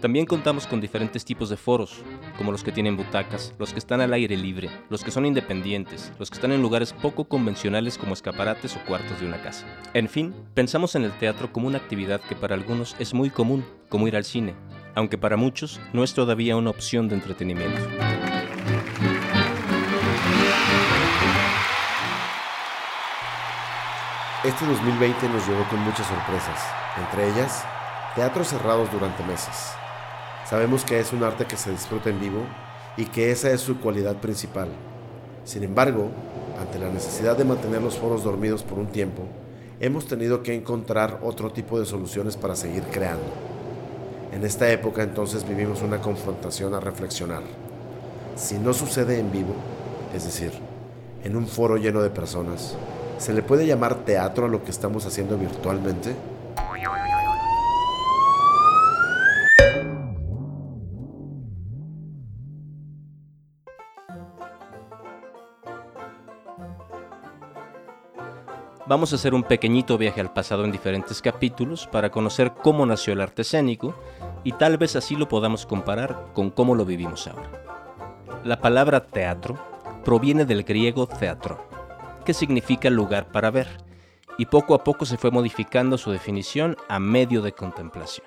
También 0.00 0.24
contamos 0.24 0.66
con 0.66 0.80
diferentes 0.80 1.22
tipos 1.26 1.50
de 1.50 1.58
foros, 1.58 2.02
como 2.38 2.50
los 2.50 2.64
que 2.64 2.72
tienen 2.72 2.96
butacas, 2.96 3.52
los 3.58 3.74
que 3.74 3.78
están 3.78 4.00
al 4.00 4.14
aire 4.14 4.38
libre, 4.38 4.70
los 4.88 5.04
que 5.04 5.10
son 5.10 5.26
independientes, 5.26 6.14
los 6.18 6.30
que 6.30 6.36
están 6.36 6.52
en 6.52 6.62
lugares 6.62 6.94
poco 6.94 7.24
convencionales 7.24 7.98
como 7.98 8.14
escaparates 8.14 8.74
o 8.74 8.82
cuartos 8.86 9.20
de 9.20 9.26
una 9.26 9.42
casa. 9.42 9.66
En 9.92 10.08
fin, 10.08 10.34
pensamos 10.54 10.94
en 10.94 11.04
el 11.04 11.12
teatro 11.12 11.52
como 11.52 11.66
una 11.66 11.76
actividad 11.76 12.22
que 12.22 12.36
para 12.36 12.54
algunos 12.54 12.96
es 12.98 13.12
muy 13.12 13.28
común, 13.28 13.66
como 13.90 14.08
ir 14.08 14.16
al 14.16 14.24
cine, 14.24 14.54
aunque 14.94 15.18
para 15.18 15.36
muchos 15.36 15.78
no 15.92 16.02
es 16.02 16.14
todavía 16.14 16.56
una 16.56 16.70
opción 16.70 17.06
de 17.06 17.16
entretenimiento. 17.16 17.82
Este 24.44 24.66
2020 24.66 25.26
nos 25.30 25.48
llegó 25.48 25.66
con 25.70 25.80
muchas 25.80 26.06
sorpresas, 26.06 26.60
entre 26.98 27.30
ellas, 27.30 27.64
teatros 28.14 28.48
cerrados 28.48 28.92
durante 28.92 29.24
meses. 29.24 29.72
Sabemos 30.44 30.84
que 30.84 31.00
es 31.00 31.14
un 31.14 31.24
arte 31.24 31.46
que 31.46 31.56
se 31.56 31.70
disfruta 31.70 32.10
en 32.10 32.20
vivo 32.20 32.40
y 32.98 33.06
que 33.06 33.30
esa 33.30 33.50
es 33.50 33.62
su 33.62 33.80
cualidad 33.80 34.16
principal. 34.16 34.68
Sin 35.44 35.64
embargo, 35.64 36.10
ante 36.60 36.78
la 36.78 36.90
necesidad 36.90 37.38
de 37.38 37.46
mantener 37.46 37.80
los 37.80 37.96
foros 37.96 38.22
dormidos 38.22 38.62
por 38.62 38.78
un 38.78 38.88
tiempo, 38.88 39.22
hemos 39.80 40.06
tenido 40.06 40.42
que 40.42 40.54
encontrar 40.54 41.20
otro 41.22 41.50
tipo 41.50 41.80
de 41.80 41.86
soluciones 41.86 42.36
para 42.36 42.54
seguir 42.54 42.82
creando. 42.92 43.32
En 44.30 44.44
esta 44.44 44.70
época 44.70 45.02
entonces 45.02 45.48
vivimos 45.48 45.80
una 45.80 46.02
confrontación 46.02 46.74
a 46.74 46.80
reflexionar. 46.80 47.44
Si 48.36 48.58
no 48.58 48.74
sucede 48.74 49.18
en 49.18 49.32
vivo, 49.32 49.54
es 50.14 50.26
decir, 50.26 50.52
en 51.22 51.34
un 51.34 51.46
foro 51.46 51.78
lleno 51.78 52.02
de 52.02 52.10
personas, 52.10 52.76
¿Se 53.18 53.32
le 53.32 53.42
puede 53.42 53.66
llamar 53.66 54.04
teatro 54.04 54.46
a 54.46 54.48
lo 54.48 54.62
que 54.64 54.70
estamos 54.70 55.06
haciendo 55.06 55.38
virtualmente? 55.38 56.14
Vamos 68.86 69.12
a 69.12 69.16
hacer 69.16 69.32
un 69.32 69.42
pequeñito 69.42 69.96
viaje 69.96 70.20
al 70.20 70.34
pasado 70.34 70.66
en 70.66 70.70
diferentes 70.70 71.22
capítulos 71.22 71.86
para 71.86 72.10
conocer 72.10 72.52
cómo 72.52 72.84
nació 72.84 73.14
el 73.14 73.22
arte 73.22 73.40
escénico 73.40 73.94
y 74.44 74.52
tal 74.52 74.76
vez 74.76 74.94
así 74.94 75.16
lo 75.16 75.26
podamos 75.26 75.64
comparar 75.64 76.26
con 76.34 76.50
cómo 76.50 76.74
lo 76.74 76.84
vivimos 76.84 77.26
ahora. 77.26 77.50
La 78.44 78.60
palabra 78.60 79.06
teatro 79.06 79.56
proviene 80.04 80.44
del 80.44 80.64
griego 80.64 81.06
teatro, 81.06 81.66
que 82.24 82.34
significa 82.34 82.90
lugar 82.90 83.30
para 83.30 83.50
ver, 83.50 83.68
y 84.38 84.46
poco 84.46 84.74
a 84.74 84.82
poco 84.82 85.04
se 85.04 85.16
fue 85.16 85.30
modificando 85.30 85.98
su 85.98 86.10
definición 86.10 86.76
a 86.88 86.98
medio 86.98 87.42
de 87.42 87.52
contemplación. 87.52 88.26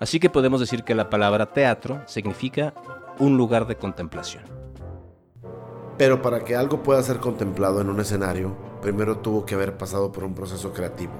Así 0.00 0.20
que 0.20 0.30
podemos 0.30 0.60
decir 0.60 0.84
que 0.84 0.94
la 0.94 1.10
palabra 1.10 1.52
teatro 1.52 2.02
significa 2.06 2.74
un 3.18 3.36
lugar 3.36 3.66
de 3.66 3.76
contemplación. 3.76 4.44
Pero 5.96 6.22
para 6.22 6.44
que 6.44 6.54
algo 6.54 6.82
pueda 6.82 7.02
ser 7.02 7.18
contemplado 7.18 7.80
en 7.80 7.88
un 7.88 7.98
escenario, 8.00 8.56
primero 8.80 9.18
tuvo 9.18 9.44
que 9.44 9.56
haber 9.56 9.76
pasado 9.76 10.12
por 10.12 10.22
un 10.24 10.34
proceso 10.34 10.72
creativo. 10.72 11.12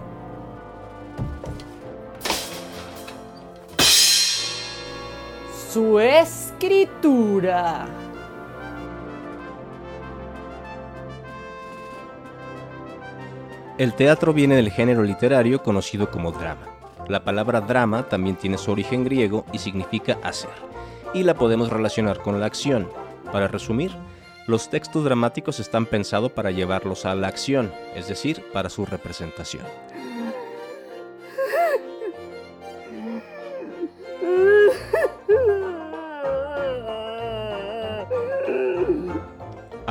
Su 5.72 5.98
escritura. 5.98 7.86
El 13.78 13.94
teatro 13.94 14.32
viene 14.32 14.56
del 14.56 14.73
género 14.73 15.04
literario 15.04 15.62
conocido 15.62 16.11
como 16.11 16.32
drama. 16.32 16.66
La 17.06 17.23
palabra 17.23 17.61
drama 17.61 18.08
también 18.08 18.35
tiene 18.35 18.58
su 18.58 18.73
origen 18.73 19.04
griego 19.04 19.47
y 19.52 19.58
significa 19.58 20.18
hacer, 20.25 20.50
y 21.14 21.23
la 21.23 21.35
podemos 21.35 21.70
relacionar 21.70 22.18
con 22.18 22.40
la 22.40 22.47
acción. 22.47 22.88
Para 23.30 23.47
resumir, 23.47 23.92
los 24.49 24.68
textos 24.68 25.04
dramáticos 25.04 25.61
están 25.61 25.87
pensados 25.87 26.32
para 26.32 26.50
llevarlos 26.50 27.04
a 27.04 27.14
la 27.14 27.28
acción, 27.28 27.70
es 27.94 28.08
decir, 28.08 28.42
para 28.52 28.68
su 28.68 28.85
representación. 28.85 29.62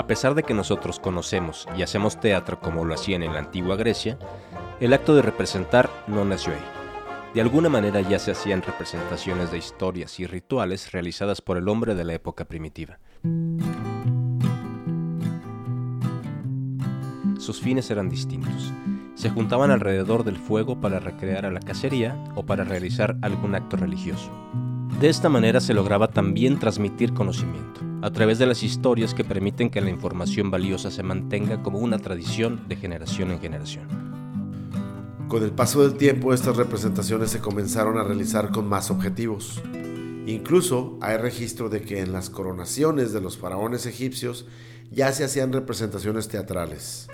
A 0.07 0.15
pesar 0.15 0.35
de 0.35 0.43
que 0.43 0.53
nosotros 0.53 1.01
conocemos 1.01 1.67
y 1.77 1.81
hacemos 1.81 2.17
teatro 2.17 2.61
como 2.61 2.85
lo 2.85 2.93
hacían 2.93 3.23
en 3.23 3.33
la 3.33 3.39
antigua 3.39 3.75
Grecia, 3.75 4.17
el 4.79 4.93
acto 4.93 5.13
de 5.13 5.21
representar 5.21 5.89
no 6.07 6.23
nació 6.23 6.53
ahí. 6.53 6.63
De 7.33 7.41
alguna 7.41 7.67
manera 7.67 7.99
ya 7.99 8.17
se 8.17 8.31
hacían 8.31 8.61
representaciones 8.61 9.51
de 9.51 9.57
historias 9.57 10.17
y 10.21 10.25
rituales 10.25 10.93
realizadas 10.93 11.41
por 11.41 11.57
el 11.57 11.67
hombre 11.67 11.93
de 11.93 12.05
la 12.05 12.13
época 12.13 12.45
primitiva. 12.45 12.99
Sus 17.37 17.59
fines 17.59 17.91
eran 17.91 18.07
distintos. 18.07 18.71
Se 19.15 19.29
juntaban 19.29 19.71
alrededor 19.71 20.23
del 20.23 20.37
fuego 20.37 20.79
para 20.79 21.01
recrear 21.01 21.45
a 21.45 21.51
la 21.51 21.59
cacería 21.59 22.15
o 22.33 22.45
para 22.45 22.63
realizar 22.63 23.17
algún 23.21 23.55
acto 23.55 23.75
religioso. 23.75 24.31
De 24.99 25.09
esta 25.09 25.29
manera 25.29 25.61
se 25.61 25.75
lograba 25.75 26.07
también 26.07 26.57
transmitir 26.57 27.13
conocimiento, 27.13 27.81
a 28.01 28.09
través 28.09 28.39
de 28.39 28.47
las 28.47 28.63
historias 28.63 29.13
que 29.13 29.23
permiten 29.23 29.69
que 29.69 29.79
la 29.79 29.91
información 29.91 30.49
valiosa 30.49 30.89
se 30.89 31.03
mantenga 31.03 31.61
como 31.61 31.77
una 31.77 31.99
tradición 31.99 32.67
de 32.67 32.77
generación 32.77 33.29
en 33.29 33.39
generación. 33.39 33.87
Con 35.27 35.43
el 35.43 35.51
paso 35.51 35.83
del 35.83 35.99
tiempo 35.99 36.33
estas 36.33 36.57
representaciones 36.57 37.29
se 37.29 37.39
comenzaron 37.39 37.99
a 37.99 38.03
realizar 38.03 38.49
con 38.49 38.67
más 38.67 38.89
objetivos. 38.89 39.61
Incluso 40.25 40.97
hay 40.99 41.17
registro 41.17 41.69
de 41.69 41.81
que 41.81 41.99
en 41.99 42.11
las 42.11 42.31
coronaciones 42.31 43.13
de 43.13 43.21
los 43.21 43.37
faraones 43.37 43.85
egipcios 43.85 44.47
ya 44.89 45.11
se 45.11 45.23
hacían 45.23 45.53
representaciones 45.53 46.27
teatrales. 46.27 47.07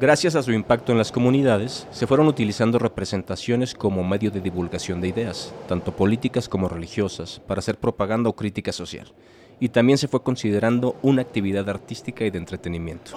Gracias 0.00 0.34
a 0.34 0.42
su 0.42 0.52
impacto 0.52 0.92
en 0.92 0.98
las 0.98 1.12
comunidades, 1.12 1.86
se 1.90 2.06
fueron 2.06 2.26
utilizando 2.26 2.78
representaciones 2.78 3.74
como 3.74 4.02
medio 4.02 4.30
de 4.30 4.40
divulgación 4.40 5.02
de 5.02 5.08
ideas, 5.08 5.52
tanto 5.68 5.94
políticas 5.94 6.48
como 6.48 6.70
religiosas, 6.70 7.42
para 7.46 7.58
hacer 7.58 7.76
propaganda 7.76 8.30
o 8.30 8.34
crítica 8.34 8.72
social. 8.72 9.12
Y 9.60 9.68
también 9.68 9.98
se 9.98 10.08
fue 10.08 10.22
considerando 10.22 10.96
una 11.02 11.20
actividad 11.20 11.68
artística 11.68 12.24
y 12.24 12.30
de 12.30 12.38
entretenimiento. 12.38 13.10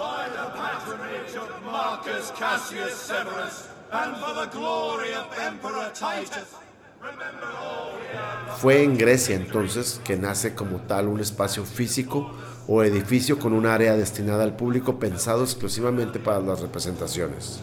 Fue 8.58 8.82
en 8.82 8.98
Grecia 8.98 9.36
entonces 9.36 10.02
que 10.04 10.16
nace 10.18 10.54
como 10.54 10.80
tal 10.80 11.08
un 11.08 11.20
espacio 11.20 11.64
físico 11.64 12.30
o 12.66 12.82
edificio 12.82 13.38
con 13.38 13.52
un 13.52 13.66
área 13.66 13.96
destinada 13.96 14.44
al 14.44 14.56
público 14.56 14.98
pensado 14.98 15.42
exclusivamente 15.42 16.18
para 16.18 16.40
las 16.40 16.60
representaciones. 16.60 17.60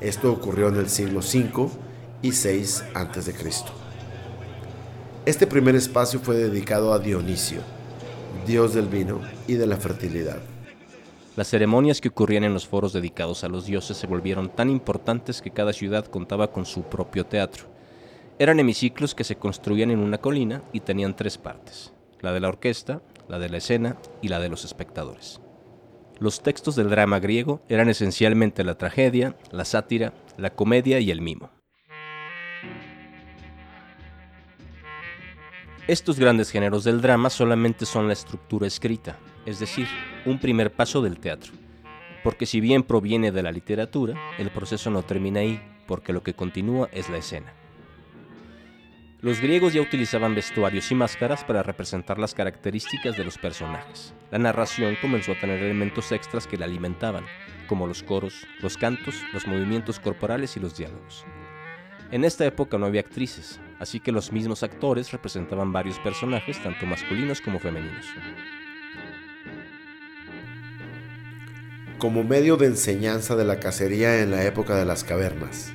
Esto 0.00 0.32
ocurrió 0.32 0.68
en 0.68 0.76
el 0.76 0.88
siglo 0.88 1.20
V 1.20 1.68
y 2.22 2.30
VI 2.30 2.64
a.C. 2.94 3.34
Este 5.26 5.46
primer 5.46 5.74
espacio 5.74 6.20
fue 6.20 6.36
dedicado 6.36 6.92
a 6.92 6.98
Dionisio, 6.98 7.60
dios 8.46 8.74
del 8.74 8.88
vino 8.88 9.20
y 9.46 9.54
de 9.54 9.66
la 9.66 9.76
fertilidad. 9.76 10.38
Las 11.36 11.48
ceremonias 11.48 12.00
que 12.00 12.08
ocurrían 12.08 12.44
en 12.44 12.54
los 12.54 12.66
foros 12.66 12.92
dedicados 12.92 13.42
a 13.42 13.48
los 13.48 13.66
dioses 13.66 13.96
se 13.96 14.06
volvieron 14.06 14.50
tan 14.50 14.70
importantes 14.70 15.42
que 15.42 15.50
cada 15.50 15.72
ciudad 15.72 16.06
contaba 16.06 16.52
con 16.52 16.64
su 16.64 16.82
propio 16.82 17.26
teatro. 17.26 17.64
Eran 18.38 18.60
hemiciclos 18.60 19.14
que 19.14 19.24
se 19.24 19.36
construían 19.36 19.90
en 19.90 19.98
una 19.98 20.18
colina 20.18 20.62
y 20.72 20.80
tenían 20.80 21.16
tres 21.16 21.38
partes, 21.38 21.92
la 22.20 22.32
de 22.32 22.40
la 22.40 22.48
orquesta, 22.48 23.00
la 23.28 23.38
de 23.38 23.48
la 23.48 23.58
escena 23.58 23.96
y 24.22 24.28
la 24.28 24.40
de 24.40 24.48
los 24.48 24.64
espectadores. 24.64 25.40
Los 26.20 26.42
textos 26.42 26.76
del 26.76 26.90
drama 26.90 27.18
griego 27.18 27.62
eran 27.68 27.88
esencialmente 27.88 28.62
la 28.64 28.78
tragedia, 28.78 29.36
la 29.50 29.64
sátira, 29.64 30.12
la 30.36 30.50
comedia 30.50 31.00
y 31.00 31.10
el 31.10 31.20
mimo. 31.20 31.50
Estos 35.86 36.18
grandes 36.18 36.50
géneros 36.50 36.84
del 36.84 37.02
drama 37.02 37.28
solamente 37.28 37.84
son 37.84 38.06
la 38.06 38.14
estructura 38.14 38.66
escrita, 38.66 39.18
es 39.44 39.58
decir, 39.58 39.86
un 40.24 40.38
primer 40.38 40.72
paso 40.72 41.02
del 41.02 41.18
teatro. 41.18 41.52
Porque 42.22 42.46
si 42.46 42.60
bien 42.60 42.84
proviene 42.84 43.32
de 43.32 43.42
la 43.42 43.52
literatura, 43.52 44.14
el 44.38 44.50
proceso 44.50 44.90
no 44.90 45.02
termina 45.02 45.40
ahí, 45.40 45.60
porque 45.86 46.14
lo 46.14 46.22
que 46.22 46.32
continúa 46.32 46.88
es 46.92 47.10
la 47.10 47.18
escena. 47.18 47.52
Los 49.24 49.40
griegos 49.40 49.72
ya 49.72 49.80
utilizaban 49.80 50.34
vestuarios 50.34 50.90
y 50.90 50.94
máscaras 50.94 51.44
para 51.44 51.62
representar 51.62 52.18
las 52.18 52.34
características 52.34 53.16
de 53.16 53.24
los 53.24 53.38
personajes. 53.38 54.12
La 54.30 54.38
narración 54.38 54.98
comenzó 55.00 55.32
a 55.32 55.40
tener 55.40 55.62
elementos 55.62 56.12
extras 56.12 56.46
que 56.46 56.58
la 56.58 56.66
alimentaban, 56.66 57.24
como 57.66 57.86
los 57.86 58.02
coros, 58.02 58.46
los 58.60 58.76
cantos, 58.76 59.14
los 59.32 59.46
movimientos 59.46 59.98
corporales 59.98 60.58
y 60.58 60.60
los 60.60 60.76
diálogos. 60.76 61.24
En 62.10 62.22
esta 62.22 62.44
época 62.44 62.76
no 62.76 62.84
había 62.84 63.00
actrices, 63.00 63.60
así 63.78 63.98
que 63.98 64.12
los 64.12 64.30
mismos 64.30 64.62
actores 64.62 65.10
representaban 65.10 65.72
varios 65.72 65.98
personajes, 66.00 66.62
tanto 66.62 66.84
masculinos 66.84 67.40
como 67.40 67.58
femeninos. 67.58 68.04
como 71.96 72.22
medio 72.22 72.58
de 72.58 72.66
enseñanza 72.66 73.34
de 73.34 73.46
la 73.46 73.60
cacería 73.60 74.20
en 74.20 74.30
la 74.30 74.44
época 74.44 74.76
de 74.76 74.84
las 74.84 75.04
cavernas, 75.04 75.72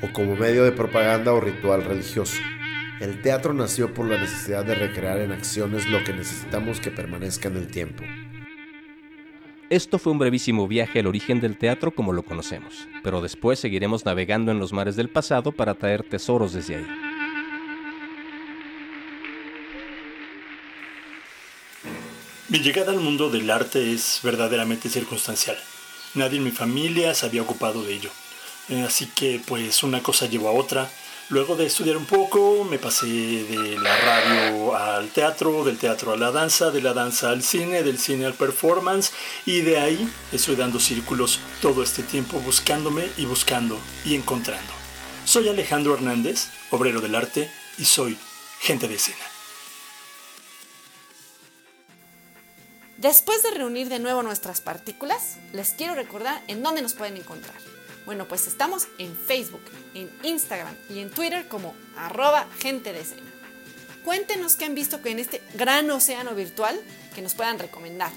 o 0.00 0.10
como 0.14 0.34
medio 0.34 0.64
de 0.64 0.72
propaganda 0.72 1.34
o 1.34 1.40
ritual 1.40 1.84
religioso. 1.84 2.40
El 2.98 3.20
teatro 3.20 3.52
nació 3.52 3.92
por 3.92 4.08
la 4.08 4.18
necesidad 4.18 4.64
de 4.64 4.74
recrear 4.74 5.18
en 5.18 5.30
acciones 5.30 5.86
lo 5.86 6.02
que 6.02 6.14
necesitamos 6.14 6.80
que 6.80 6.90
permanezca 6.90 7.48
en 7.48 7.56
el 7.58 7.68
tiempo. 7.68 8.02
Esto 9.68 9.98
fue 9.98 10.12
un 10.12 10.18
brevísimo 10.18 10.66
viaje 10.66 11.00
al 11.00 11.06
origen 11.06 11.40
del 11.40 11.58
teatro 11.58 11.94
como 11.94 12.14
lo 12.14 12.22
conocemos, 12.22 12.88
pero 13.02 13.20
después 13.20 13.58
seguiremos 13.58 14.06
navegando 14.06 14.50
en 14.50 14.58
los 14.58 14.72
mares 14.72 14.96
del 14.96 15.10
pasado 15.10 15.52
para 15.52 15.74
traer 15.74 16.04
tesoros 16.04 16.54
desde 16.54 16.76
ahí. 16.76 16.86
Mi 22.48 22.60
llegada 22.60 22.92
al 22.92 23.00
mundo 23.00 23.28
del 23.28 23.50
arte 23.50 23.92
es 23.92 24.20
verdaderamente 24.22 24.88
circunstancial. 24.88 25.58
Nadie 26.14 26.38
en 26.38 26.44
mi 26.44 26.52
familia 26.52 27.12
se 27.12 27.26
había 27.26 27.42
ocupado 27.42 27.82
de 27.82 27.92
ello. 27.92 28.10
Eh, 28.68 28.84
así 28.86 29.06
que 29.14 29.40
pues 29.46 29.82
una 29.82 30.02
cosa 30.02 30.26
llevó 30.26 30.48
a 30.48 30.52
otra. 30.52 30.88
Luego 31.28 31.56
de 31.56 31.66
estudiar 31.66 31.96
un 31.96 32.06
poco, 32.06 32.62
me 32.62 32.78
pasé 32.78 33.06
de 33.06 33.76
la 33.80 33.96
radio 33.96 34.76
al 34.76 35.08
teatro, 35.08 35.64
del 35.64 35.76
teatro 35.76 36.12
a 36.12 36.16
la 36.16 36.30
danza, 36.30 36.70
de 36.70 36.80
la 36.80 36.94
danza 36.94 37.30
al 37.30 37.42
cine, 37.42 37.82
del 37.82 37.98
cine 37.98 38.26
al 38.26 38.34
performance 38.34 39.10
y 39.44 39.62
de 39.62 39.76
ahí 39.78 40.08
estoy 40.30 40.54
dando 40.54 40.78
círculos 40.78 41.40
todo 41.60 41.82
este 41.82 42.04
tiempo 42.04 42.38
buscándome 42.38 43.10
y 43.16 43.24
buscando 43.24 43.76
y 44.04 44.14
encontrando. 44.14 44.72
Soy 45.24 45.48
Alejandro 45.48 45.94
Hernández, 45.94 46.46
obrero 46.70 47.00
del 47.00 47.16
arte 47.16 47.50
y 47.76 47.86
soy 47.86 48.16
gente 48.60 48.86
de 48.86 48.94
escena. 48.94 49.24
Después 52.98 53.42
de 53.42 53.50
reunir 53.50 53.88
de 53.88 53.98
nuevo 53.98 54.22
nuestras 54.22 54.60
partículas, 54.60 55.38
les 55.52 55.70
quiero 55.70 55.96
recordar 55.96 56.40
en 56.46 56.62
dónde 56.62 56.82
nos 56.82 56.94
pueden 56.94 57.16
encontrar. 57.16 57.75
Bueno, 58.06 58.28
pues 58.28 58.46
estamos 58.46 58.86
en 58.98 59.16
Facebook, 59.16 59.62
en 59.92 60.08
Instagram 60.22 60.74
y 60.88 61.00
en 61.00 61.10
Twitter 61.10 61.48
como 61.48 61.74
arroba 61.96 62.46
gente 62.60 62.92
de 62.92 63.00
escena. 63.00 63.32
Cuéntenos 64.04 64.54
qué 64.54 64.64
han 64.64 64.76
visto 64.76 65.00
en 65.04 65.18
este 65.18 65.42
gran 65.54 65.90
océano 65.90 66.32
virtual 66.36 66.80
que 67.16 67.20
nos 67.20 67.34
puedan 67.34 67.58
recomendar. 67.58 68.12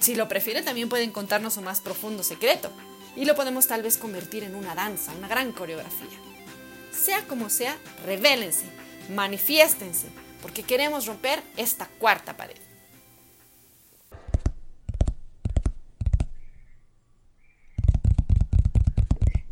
Si 0.00 0.14
lo 0.14 0.28
prefieren, 0.28 0.64
también 0.64 0.88
pueden 0.88 1.12
contarnos 1.12 1.54
su 1.54 1.60
más 1.60 1.82
profundo 1.82 2.22
secreto 2.22 2.72
y 3.14 3.26
lo 3.26 3.34
podemos 3.34 3.66
tal 3.66 3.82
vez 3.82 3.98
convertir 3.98 4.42
en 4.44 4.54
una 4.54 4.74
danza, 4.74 5.12
una 5.12 5.28
gran 5.28 5.52
coreografía. 5.52 6.18
Sea 6.90 7.26
como 7.26 7.50
sea, 7.50 7.76
revélense, 8.06 8.64
manifiéstense, 9.10 10.08
porque 10.40 10.62
queremos 10.62 11.04
romper 11.04 11.42
esta 11.58 11.86
cuarta 11.86 12.34
pared. 12.34 12.63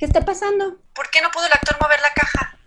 ¿Qué 0.03 0.07
está 0.07 0.23
pasando? 0.23 0.79
¿Por 0.95 1.09
qué 1.11 1.21
no 1.21 1.31
pudo 1.31 1.47
el 1.47 1.53
actor 1.53 1.79
mover 1.81 2.01
la 2.01 2.13
caja? 2.13 2.59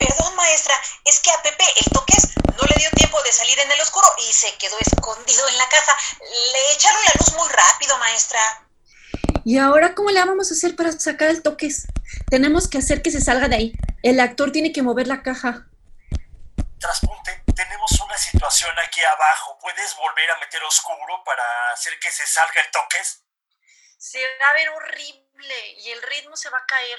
Perdón, 0.00 0.34
maestra, 0.34 0.74
es 1.04 1.20
que 1.20 1.30
a 1.30 1.40
Pepe 1.40 1.62
el 1.76 1.92
toques 1.92 2.34
no 2.58 2.64
le 2.64 2.74
dio 2.80 2.90
tiempo 2.90 3.22
de 3.22 3.30
salir 3.30 3.56
en 3.60 3.70
el 3.70 3.80
oscuro 3.80 4.08
y 4.28 4.32
se 4.32 4.52
quedó 4.58 4.76
escondido 4.80 5.46
en 5.46 5.58
la 5.58 5.68
caja. 5.68 5.96
Le 6.18 6.72
echaron 6.72 7.00
la 7.04 7.12
luz 7.20 7.34
muy 7.34 7.48
rápido, 7.50 7.96
maestra. 7.98 8.40
¿Y 9.44 9.58
ahora 9.58 9.94
cómo 9.94 10.10
le 10.10 10.18
vamos 10.18 10.50
a 10.50 10.54
hacer 10.54 10.74
para 10.74 10.90
sacar 10.90 11.28
el 11.28 11.44
toques? 11.44 11.86
Tenemos 12.28 12.66
que 12.66 12.78
hacer 12.78 13.00
que 13.00 13.12
se 13.12 13.20
salga 13.20 13.46
de 13.46 13.54
ahí. 13.54 13.72
El 14.02 14.18
actor 14.18 14.50
tiene 14.50 14.72
que 14.72 14.82
mover 14.82 15.06
la 15.06 15.22
caja. 15.22 15.68
Traspunte, 16.80 17.44
tenemos 17.54 17.92
una 18.04 18.18
situación 18.18 18.76
aquí 18.84 19.04
abajo. 19.04 19.56
¿Puedes 19.60 19.94
volver 19.94 20.28
a 20.32 20.38
meter 20.40 20.64
oscuro 20.64 21.22
para 21.24 21.44
hacer 21.74 21.96
que 22.00 22.10
se 22.10 22.26
salga 22.26 22.60
el 22.60 22.72
toques? 22.72 23.22
Se 23.96 24.20
va 24.40 24.50
a 24.50 24.54
ver 24.54 24.68
horrible 24.68 25.70
y 25.78 25.90
el 25.90 26.02
ritmo 26.02 26.36
se 26.36 26.50
va 26.50 26.58
a 26.58 26.66
caer. 26.66 26.98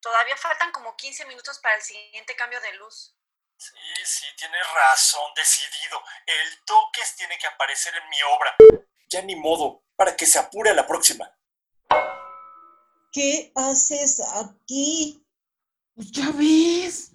Todavía 0.00 0.36
faltan 0.36 0.72
como 0.72 0.96
15 0.96 1.26
minutos 1.26 1.58
para 1.58 1.74
el 1.76 1.82
siguiente 1.82 2.36
cambio 2.36 2.60
de 2.60 2.74
luz. 2.74 3.14
Sí, 3.56 3.74
sí, 4.04 4.24
tienes 4.36 4.62
razón, 4.72 5.32
decidido. 5.34 6.00
El 6.26 6.64
toques 6.64 7.16
tiene 7.16 7.36
que 7.38 7.48
aparecer 7.48 7.92
en 7.96 8.08
mi 8.08 8.16
obra. 8.22 8.56
Ya 9.08 9.22
ni 9.22 9.34
modo, 9.34 9.82
para 9.96 10.16
que 10.16 10.26
se 10.26 10.38
apure 10.38 10.70
a 10.70 10.74
la 10.74 10.86
próxima. 10.86 11.28
¿Qué 13.12 13.50
haces 13.56 14.20
aquí? 14.36 15.26
Pues 15.94 16.12
ya 16.12 16.30
ves. 16.34 17.12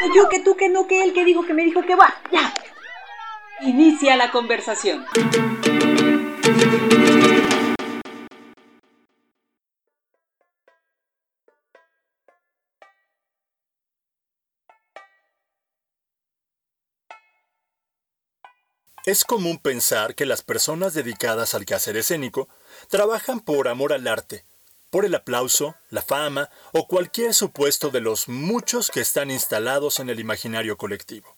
Que 0.00 0.16
yo, 0.16 0.28
que 0.28 0.40
tú, 0.40 0.56
que 0.56 0.68
no, 0.68 0.86
que 0.86 1.02
él, 1.04 1.14
que 1.14 1.24
dijo, 1.24 1.46
que 1.46 1.54
me 1.54 1.64
dijo 1.64 1.82
que 1.82 1.94
va. 1.94 2.20
Ya. 2.32 2.52
Inicia 3.60 4.16
la 4.16 4.30
conversación. 4.32 5.06
Es 19.08 19.24
común 19.24 19.56
pensar 19.56 20.14
que 20.14 20.26
las 20.26 20.42
personas 20.42 20.92
dedicadas 20.92 21.54
al 21.54 21.64
quehacer 21.64 21.96
escénico 21.96 22.46
trabajan 22.90 23.40
por 23.40 23.66
amor 23.68 23.94
al 23.94 24.06
arte, 24.06 24.44
por 24.90 25.06
el 25.06 25.14
aplauso, 25.14 25.76
la 25.88 26.02
fama 26.02 26.50
o 26.72 26.86
cualquier 26.86 27.32
supuesto 27.32 27.88
de 27.88 28.02
los 28.02 28.28
muchos 28.28 28.90
que 28.90 29.00
están 29.00 29.30
instalados 29.30 29.98
en 29.98 30.10
el 30.10 30.20
imaginario 30.20 30.76
colectivo. 30.76 31.34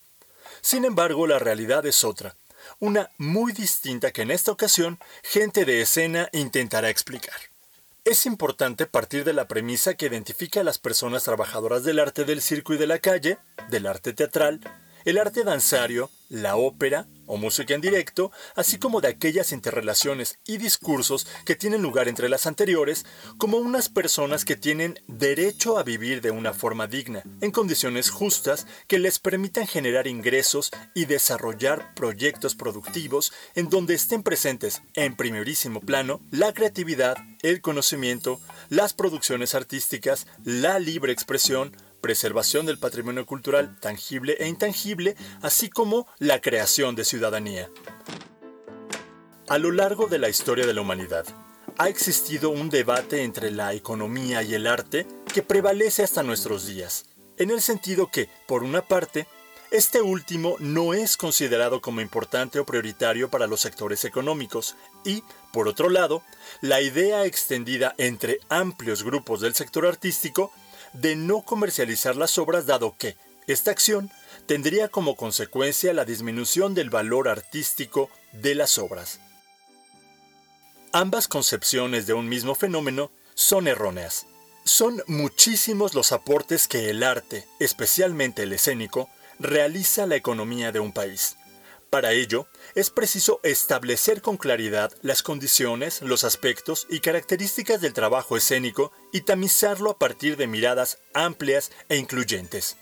Sin 0.60 0.84
embargo, 0.84 1.28
la 1.28 1.38
realidad 1.38 1.86
es 1.86 2.02
otra, 2.02 2.34
una 2.80 3.08
muy 3.18 3.52
distinta 3.52 4.10
que 4.10 4.22
en 4.22 4.32
esta 4.32 4.50
ocasión 4.50 4.98
gente 5.22 5.64
de 5.64 5.80
escena 5.80 6.28
intentará 6.32 6.90
explicar. 6.90 7.38
Es 8.04 8.26
importante 8.26 8.86
partir 8.86 9.22
de 9.22 9.32
la 9.32 9.46
premisa 9.46 9.94
que 9.94 10.06
identifica 10.06 10.62
a 10.62 10.64
las 10.64 10.80
personas 10.80 11.22
trabajadoras 11.22 11.84
del 11.84 12.00
arte 12.00 12.24
del 12.24 12.42
circo 12.42 12.74
y 12.74 12.78
de 12.78 12.88
la 12.88 12.98
calle, 12.98 13.38
del 13.68 13.86
arte 13.86 14.12
teatral, 14.12 14.58
el 15.04 15.18
arte 15.18 15.44
danzario, 15.44 16.10
la 16.28 16.56
ópera 16.56 17.06
o 17.30 17.36
música 17.36 17.74
en 17.74 17.80
directo, 17.80 18.32
así 18.56 18.78
como 18.78 19.00
de 19.00 19.06
aquellas 19.06 19.52
interrelaciones 19.52 20.40
y 20.44 20.56
discursos 20.56 21.28
que 21.44 21.54
tienen 21.54 21.80
lugar 21.80 22.08
entre 22.08 22.28
las 22.28 22.46
anteriores, 22.46 23.06
como 23.38 23.58
unas 23.58 23.88
personas 23.88 24.44
que 24.44 24.56
tienen 24.56 24.98
derecho 25.06 25.78
a 25.78 25.84
vivir 25.84 26.20
de 26.22 26.32
una 26.32 26.52
forma 26.52 26.88
digna, 26.88 27.22
en 27.40 27.52
condiciones 27.52 28.10
justas 28.10 28.66
que 28.88 28.98
les 28.98 29.20
permitan 29.20 29.68
generar 29.68 30.08
ingresos 30.08 30.72
y 30.92 31.04
desarrollar 31.04 31.94
proyectos 31.94 32.56
productivos 32.56 33.32
en 33.54 33.68
donde 33.68 33.94
estén 33.94 34.24
presentes 34.24 34.82
en 34.94 35.14
primerísimo 35.14 35.80
plano 35.80 36.20
la 36.32 36.52
creatividad, 36.52 37.16
el 37.42 37.60
conocimiento, 37.60 38.40
las 38.70 38.92
producciones 38.92 39.54
artísticas, 39.54 40.26
la 40.44 40.80
libre 40.80 41.12
expresión, 41.12 41.76
preservación 42.00 42.66
del 42.66 42.78
patrimonio 42.78 43.26
cultural 43.26 43.78
tangible 43.80 44.36
e 44.38 44.48
intangible, 44.48 45.16
así 45.42 45.70
como 45.70 46.06
la 46.18 46.40
creación 46.40 46.94
de 46.94 47.04
ciudadanía. 47.04 47.70
A 49.48 49.58
lo 49.58 49.72
largo 49.72 50.06
de 50.06 50.18
la 50.18 50.28
historia 50.28 50.66
de 50.66 50.74
la 50.74 50.80
humanidad, 50.80 51.24
ha 51.78 51.88
existido 51.88 52.50
un 52.50 52.68
debate 52.68 53.22
entre 53.22 53.50
la 53.50 53.72
economía 53.74 54.42
y 54.42 54.54
el 54.54 54.66
arte 54.66 55.06
que 55.32 55.42
prevalece 55.42 56.02
hasta 56.02 56.22
nuestros 56.22 56.66
días, 56.66 57.06
en 57.36 57.50
el 57.50 57.62
sentido 57.62 58.08
que, 58.08 58.28
por 58.46 58.62
una 58.62 58.82
parte, 58.82 59.26
este 59.70 60.02
último 60.02 60.56
no 60.58 60.94
es 60.94 61.16
considerado 61.16 61.80
como 61.80 62.00
importante 62.00 62.58
o 62.58 62.66
prioritario 62.66 63.30
para 63.30 63.46
los 63.46 63.60
sectores 63.60 64.04
económicos 64.04 64.74
y, 65.04 65.22
por 65.52 65.68
otro 65.68 65.88
lado, 65.88 66.22
la 66.60 66.80
idea 66.80 67.24
extendida 67.24 67.94
entre 67.96 68.40
amplios 68.48 69.04
grupos 69.04 69.40
del 69.40 69.54
sector 69.54 69.86
artístico 69.86 70.52
de 70.92 71.16
no 71.16 71.42
comercializar 71.42 72.16
las 72.16 72.38
obras 72.38 72.66
dado 72.66 72.96
que 72.96 73.16
esta 73.46 73.70
acción 73.70 74.10
tendría 74.46 74.88
como 74.88 75.16
consecuencia 75.16 75.92
la 75.92 76.04
disminución 76.04 76.74
del 76.74 76.90
valor 76.90 77.28
artístico 77.28 78.10
de 78.32 78.54
las 78.54 78.78
obras. 78.78 79.20
Ambas 80.92 81.28
concepciones 81.28 82.06
de 82.06 82.14
un 82.14 82.28
mismo 82.28 82.54
fenómeno 82.54 83.10
son 83.34 83.68
erróneas. 83.68 84.26
Son 84.64 85.02
muchísimos 85.06 85.94
los 85.94 86.12
aportes 86.12 86.68
que 86.68 86.90
el 86.90 87.02
arte, 87.02 87.46
especialmente 87.58 88.42
el 88.42 88.52
escénico, 88.52 89.08
realiza 89.38 90.04
a 90.04 90.06
la 90.06 90.16
economía 90.16 90.72
de 90.72 90.80
un 90.80 90.92
país. 90.92 91.36
Para 91.90 92.12
ello, 92.12 92.46
es 92.76 92.88
preciso 92.88 93.40
establecer 93.42 94.22
con 94.22 94.36
claridad 94.36 94.92
las 95.02 95.24
condiciones, 95.24 96.02
los 96.02 96.22
aspectos 96.22 96.86
y 96.88 97.00
características 97.00 97.80
del 97.80 97.94
trabajo 97.94 98.36
escénico 98.36 98.92
y 99.12 99.22
tamizarlo 99.22 99.90
a 99.90 99.98
partir 99.98 100.36
de 100.36 100.46
miradas 100.46 100.98
amplias 101.14 101.72
e 101.88 101.96
incluyentes. 101.96 102.76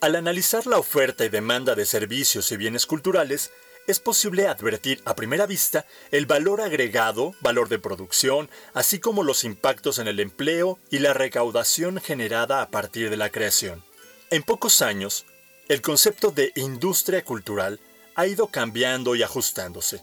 Al 0.00 0.14
analizar 0.14 0.68
la 0.68 0.78
oferta 0.78 1.24
y 1.24 1.30
demanda 1.30 1.74
de 1.74 1.84
servicios 1.84 2.52
y 2.52 2.56
bienes 2.56 2.86
culturales, 2.86 3.50
es 3.88 3.98
posible 3.98 4.46
advertir 4.46 5.02
a 5.04 5.16
primera 5.16 5.46
vista 5.46 5.84
el 6.12 6.26
valor 6.26 6.60
agregado, 6.60 7.34
valor 7.40 7.68
de 7.68 7.80
producción, 7.80 8.48
así 8.72 9.00
como 9.00 9.24
los 9.24 9.42
impactos 9.42 9.98
en 9.98 10.06
el 10.06 10.20
empleo 10.20 10.78
y 10.90 11.00
la 11.00 11.12
recaudación 11.12 12.00
generada 12.00 12.62
a 12.62 12.70
partir 12.70 13.10
de 13.10 13.16
la 13.16 13.30
creación. 13.30 13.84
En 14.30 14.44
pocos 14.44 14.80
años, 14.80 15.26
el 15.68 15.82
concepto 15.82 16.30
de 16.30 16.52
industria 16.54 17.24
cultural 17.24 17.80
ha 18.14 18.26
ido 18.26 18.48
cambiando 18.48 19.14
y 19.14 19.22
ajustándose. 19.22 20.02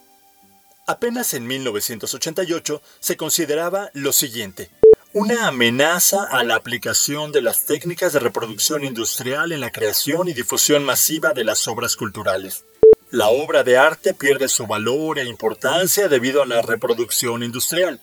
Apenas 0.88 1.34
en 1.34 1.46
1988 1.46 2.82
se 3.00 3.18
consideraba 3.18 3.92
lo 3.94 4.12
siguiente, 4.12 4.72
una 5.14 5.48
amenaza 5.48 6.24
a 6.24 6.44
la 6.44 6.56
aplicación 6.56 7.32
de 7.32 7.42
las 7.42 7.66
técnicas 7.66 8.14
de 8.14 8.20
reproducción 8.20 8.84
industrial 8.84 9.52
en 9.52 9.62
la 9.62 9.72
creación 9.72 10.28
y 10.28 10.34
difusión 10.34 10.84
masiva 10.84 11.34
de 11.34 11.44
las 11.44 11.68
obras 11.68 11.96
culturales. 11.96 12.66
La 13.12 13.30
obra 13.30 13.64
de 13.64 13.76
arte 13.76 14.14
pierde 14.14 14.48
su 14.48 14.68
valor 14.68 15.18
e 15.18 15.26
importancia 15.26 16.08
debido 16.08 16.44
a 16.44 16.46
la 16.46 16.62
reproducción 16.62 17.42
industrial. 17.42 18.00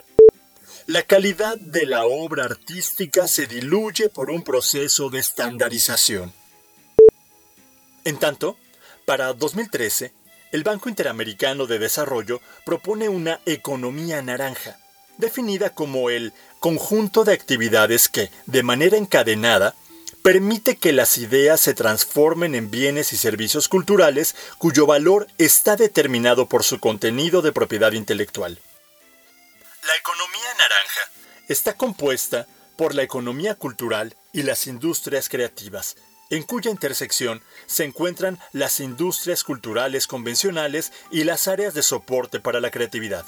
La 0.86 1.02
calidad 1.02 1.56
de 1.58 1.86
la 1.86 2.06
obra 2.06 2.44
artística 2.44 3.28
se 3.28 3.46
diluye 3.46 4.08
por 4.08 4.30
un 4.30 4.42
proceso 4.42 5.08
de 5.08 5.20
estandarización. 5.20 6.32
En 8.04 8.18
tanto, 8.18 8.56
para 9.06 9.32
2013, 9.32 10.12
el 10.50 10.64
Banco 10.64 10.88
Interamericano 10.88 11.66
de 11.66 11.78
Desarrollo 11.78 12.40
propone 12.64 13.08
una 13.08 13.40
economía 13.46 14.20
naranja, 14.20 14.78
definida 15.16 15.70
como 15.70 16.10
el 16.10 16.32
conjunto 16.58 17.24
de 17.24 17.32
actividades 17.32 18.08
que, 18.08 18.30
de 18.46 18.64
manera 18.64 18.96
encadenada, 18.96 19.76
permite 20.22 20.76
que 20.76 20.92
las 20.92 21.18
ideas 21.18 21.60
se 21.60 21.72
transformen 21.72 22.56
en 22.56 22.68
bienes 22.68 23.12
y 23.12 23.16
servicios 23.16 23.68
culturales 23.68 24.34
cuyo 24.58 24.86
valor 24.86 25.28
está 25.38 25.76
determinado 25.76 26.48
por 26.48 26.64
su 26.64 26.80
contenido 26.80 27.42
de 27.42 27.52
propiedad 27.52 27.92
intelectual. 27.92 28.60
La 29.86 29.96
economía 29.96 30.54
naranja 30.58 31.00
está 31.48 31.74
compuesta 31.74 32.48
por 32.76 32.92
la 32.92 33.04
economía 33.04 33.54
cultural 33.54 34.16
y 34.32 34.42
las 34.42 34.66
industrias 34.66 35.28
creativas, 35.28 35.94
en 36.30 36.42
cuya 36.42 36.70
intersección 36.70 37.42
se 37.66 37.84
encuentran 37.84 38.38
las 38.52 38.80
industrias 38.80 39.44
culturales 39.44 40.06
convencionales 40.06 40.92
y 41.10 41.24
las 41.24 41.48
áreas 41.48 41.74
de 41.74 41.82
soporte 41.82 42.40
para 42.40 42.60
la 42.60 42.70
creatividad. 42.70 43.24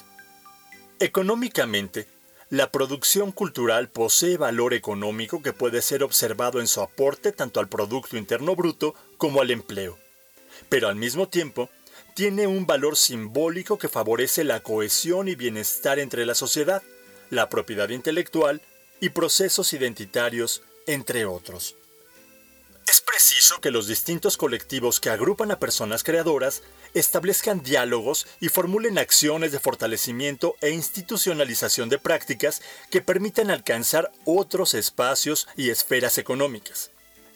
Económicamente, 1.01 2.09
la 2.51 2.73
producción 2.73 3.31
cultural 3.31 3.89
posee 3.91 4.37
valor 4.37 4.73
económico 4.73 5.43
que 5.43 5.53
puede 5.53 5.83
ser 5.83 6.03
observado 6.03 6.61
en 6.61 6.67
su 6.67 6.81
aporte 6.81 7.31
tanto 7.31 7.61
al 7.61 7.69
Producto 7.69 8.17
Interno 8.17 8.57
Bruto 8.57 8.95
como 9.17 9.43
al 9.43 9.51
empleo. 9.51 9.99
Pero 10.69 10.89
al 10.89 10.97
mismo 10.97 11.29
tiempo, 11.29 11.69
tiene 12.15 12.47
un 12.47 12.67
valor 12.67 12.97
simbólico 12.97 13.79
que 13.79 13.89
favorece 13.89 14.43
la 14.43 14.61
cohesión 14.61 15.29
y 15.29 15.37
bienestar 15.37 15.99
entre 15.99 16.27
la 16.27 16.35
sociedad, 16.35 16.83
la 17.31 17.49
propiedad 17.49 17.91
intelectual 17.91 18.61
y 19.01 19.11
procesos 19.11 19.73
identitarios, 19.73 20.63
entre 20.87 21.27
otros. 21.27 21.77
Preciso 23.19 23.61
que 23.61 23.73
los 23.73 23.89
distintos 23.89 24.37
colectivos 24.37 25.01
que 25.01 25.11
agrupan 25.11 25.51
a 25.51 25.59
personas 25.59 26.05
creadoras 26.05 26.63
establezcan 26.95 27.65
diálogos 27.65 28.29
y 28.39 28.49
formulen 28.49 28.97
acciones 28.97 29.51
de 29.51 29.59
fortalecimiento 29.59 30.55
e 30.61 30.71
institucionalización 30.71 31.89
de 31.89 31.99
prácticas 31.99 32.63
que 32.93 33.03
permitan 33.03 33.51
alcanzar 33.51 34.13
otros 34.25 34.75
espacios 34.75 35.49
y 35.57 35.71
esferas 35.71 36.17
económicas. 36.19 36.93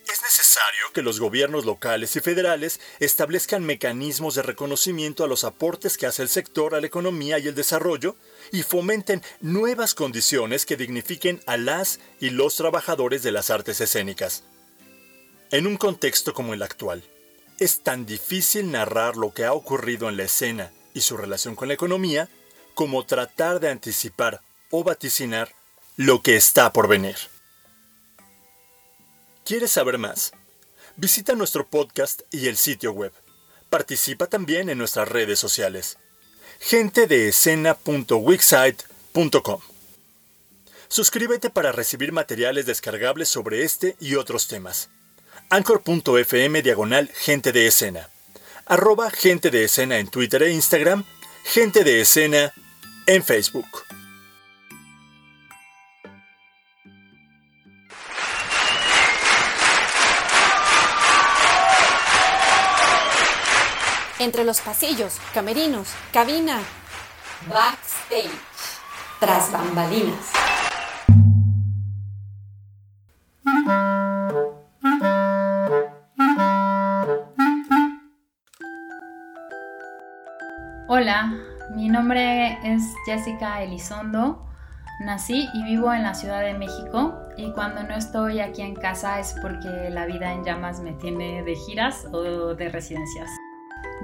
Es 0.08 0.22
necesario 0.22 0.92
que 0.94 1.02
los 1.02 1.18
gobiernos 1.18 1.64
locales 1.64 2.14
y 2.14 2.20
federales 2.20 2.78
establezcan 3.00 3.64
mecanismos 3.64 4.36
de 4.36 4.42
reconocimiento 4.42 5.24
a 5.24 5.26
los 5.26 5.42
aportes 5.42 5.98
que 5.98 6.06
hace 6.06 6.22
el 6.22 6.28
sector 6.28 6.76
a 6.76 6.80
la 6.80 6.86
economía 6.86 7.40
y 7.40 7.48
el 7.48 7.56
desarrollo 7.56 8.14
y 8.52 8.62
fomenten 8.62 9.20
nuevas 9.40 9.94
condiciones 9.94 10.64
que 10.64 10.76
dignifiquen 10.76 11.42
a 11.46 11.56
las 11.56 11.98
y 12.20 12.30
los 12.30 12.54
trabajadores 12.54 13.24
de 13.24 13.32
las 13.32 13.50
artes 13.50 13.80
escénicas. 13.80 14.44
En 15.52 15.66
un 15.66 15.76
contexto 15.76 16.32
como 16.32 16.54
el 16.54 16.62
actual, 16.62 17.04
es 17.58 17.82
tan 17.82 18.06
difícil 18.06 18.70
narrar 18.70 19.18
lo 19.18 19.34
que 19.34 19.44
ha 19.44 19.52
ocurrido 19.52 20.08
en 20.08 20.16
la 20.16 20.22
escena 20.22 20.72
y 20.94 21.02
su 21.02 21.18
relación 21.18 21.56
con 21.56 21.68
la 21.68 21.74
economía 21.74 22.30
como 22.72 23.04
tratar 23.04 23.60
de 23.60 23.68
anticipar 23.68 24.40
o 24.70 24.82
vaticinar 24.82 25.54
lo 25.98 26.22
que 26.22 26.36
está 26.36 26.72
por 26.72 26.88
venir. 26.88 27.16
¿Quieres 29.44 29.72
saber 29.72 29.98
más? 29.98 30.32
Visita 30.96 31.34
nuestro 31.34 31.66
podcast 31.66 32.22
y 32.30 32.48
el 32.48 32.56
sitio 32.56 32.92
web. 32.92 33.12
Participa 33.68 34.28
también 34.28 34.70
en 34.70 34.78
nuestras 34.78 35.06
redes 35.06 35.38
sociales. 35.38 35.98
gentedeescena.wixsite.com 36.60 39.60
Suscríbete 40.88 41.50
para 41.50 41.72
recibir 41.72 42.12
materiales 42.12 42.64
descargables 42.64 43.28
sobre 43.28 43.64
este 43.64 43.96
y 44.00 44.14
otros 44.14 44.48
temas 44.48 44.88
anchor.fm 45.52 46.62
diagonal 46.62 47.10
gente 47.14 47.52
de 47.52 47.66
escena, 47.66 48.08
arroba 48.64 49.10
gente 49.10 49.50
de 49.50 49.64
escena 49.64 49.98
en 49.98 50.08
Twitter 50.08 50.42
e 50.44 50.50
Instagram, 50.50 51.04
gente 51.44 51.84
de 51.84 52.00
escena 52.00 52.54
en 53.06 53.22
Facebook. 53.22 53.68
Entre 64.18 64.44
los 64.44 64.60
pasillos, 64.62 65.18
camerinos, 65.34 65.88
cabina, 66.14 66.62
backstage, 67.46 68.30
tras 69.20 69.52
bambalinas. 69.52 70.32
Hola, 80.94 81.32
mi 81.74 81.88
nombre 81.88 82.58
es 82.62 82.94
Jessica 83.06 83.62
Elizondo. 83.62 84.46
Nací 85.00 85.48
y 85.54 85.64
vivo 85.64 85.90
en 85.90 86.02
la 86.02 86.12
Ciudad 86.12 86.42
de 86.42 86.52
México 86.52 87.18
y 87.38 87.50
cuando 87.52 87.82
no 87.82 87.94
estoy 87.94 88.40
aquí 88.40 88.60
en 88.60 88.74
casa 88.74 89.18
es 89.18 89.34
porque 89.40 89.88
la 89.88 90.04
vida 90.04 90.34
en 90.34 90.44
llamas 90.44 90.80
me 90.80 90.92
tiene 90.92 91.42
de 91.44 91.56
giras 91.56 92.06
o 92.12 92.54
de 92.54 92.68
residencias. 92.68 93.30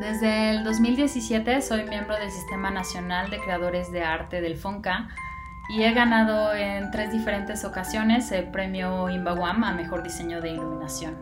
Desde 0.00 0.48
el 0.48 0.64
2017 0.64 1.60
soy 1.60 1.84
miembro 1.84 2.16
del 2.16 2.30
Sistema 2.30 2.70
Nacional 2.70 3.28
de 3.28 3.38
Creadores 3.38 3.92
de 3.92 4.02
Arte 4.02 4.40
del 4.40 4.56
FONCA 4.56 5.08
y 5.68 5.82
he 5.82 5.92
ganado 5.92 6.54
en 6.54 6.90
tres 6.90 7.12
diferentes 7.12 7.66
ocasiones 7.66 8.32
el 8.32 8.50
premio 8.50 9.10
Imbawam 9.10 9.62
a 9.62 9.74
Mejor 9.74 10.02
Diseño 10.02 10.40
de 10.40 10.52
Iluminación. 10.52 11.18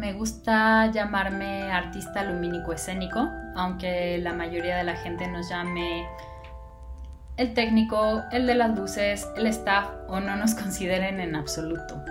Me 0.00 0.14
gusta 0.14 0.86
llamarme 0.86 1.70
artista 1.70 2.24
lumínico 2.24 2.72
escénico, 2.72 3.28
aunque 3.54 4.16
la 4.16 4.32
mayoría 4.32 4.78
de 4.78 4.84
la 4.84 4.96
gente 4.96 5.28
nos 5.28 5.50
llame 5.50 6.08
el 7.36 7.52
técnico, 7.52 8.22
el 8.32 8.46
de 8.46 8.54
las 8.54 8.74
luces, 8.74 9.28
el 9.36 9.46
staff 9.48 9.90
o 10.08 10.20
no 10.20 10.36
nos 10.36 10.54
consideren 10.62 11.20
en 11.20 11.36
absoluto. 11.36 12.02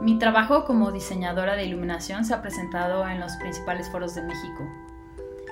Mi 0.00 0.16
trabajo 0.20 0.64
como 0.64 0.92
diseñadora 0.92 1.56
de 1.56 1.64
iluminación 1.64 2.24
se 2.24 2.34
ha 2.34 2.40
presentado 2.40 3.08
en 3.08 3.18
los 3.18 3.34
principales 3.38 3.90
foros 3.90 4.14
de 4.14 4.22
México. 4.22 4.62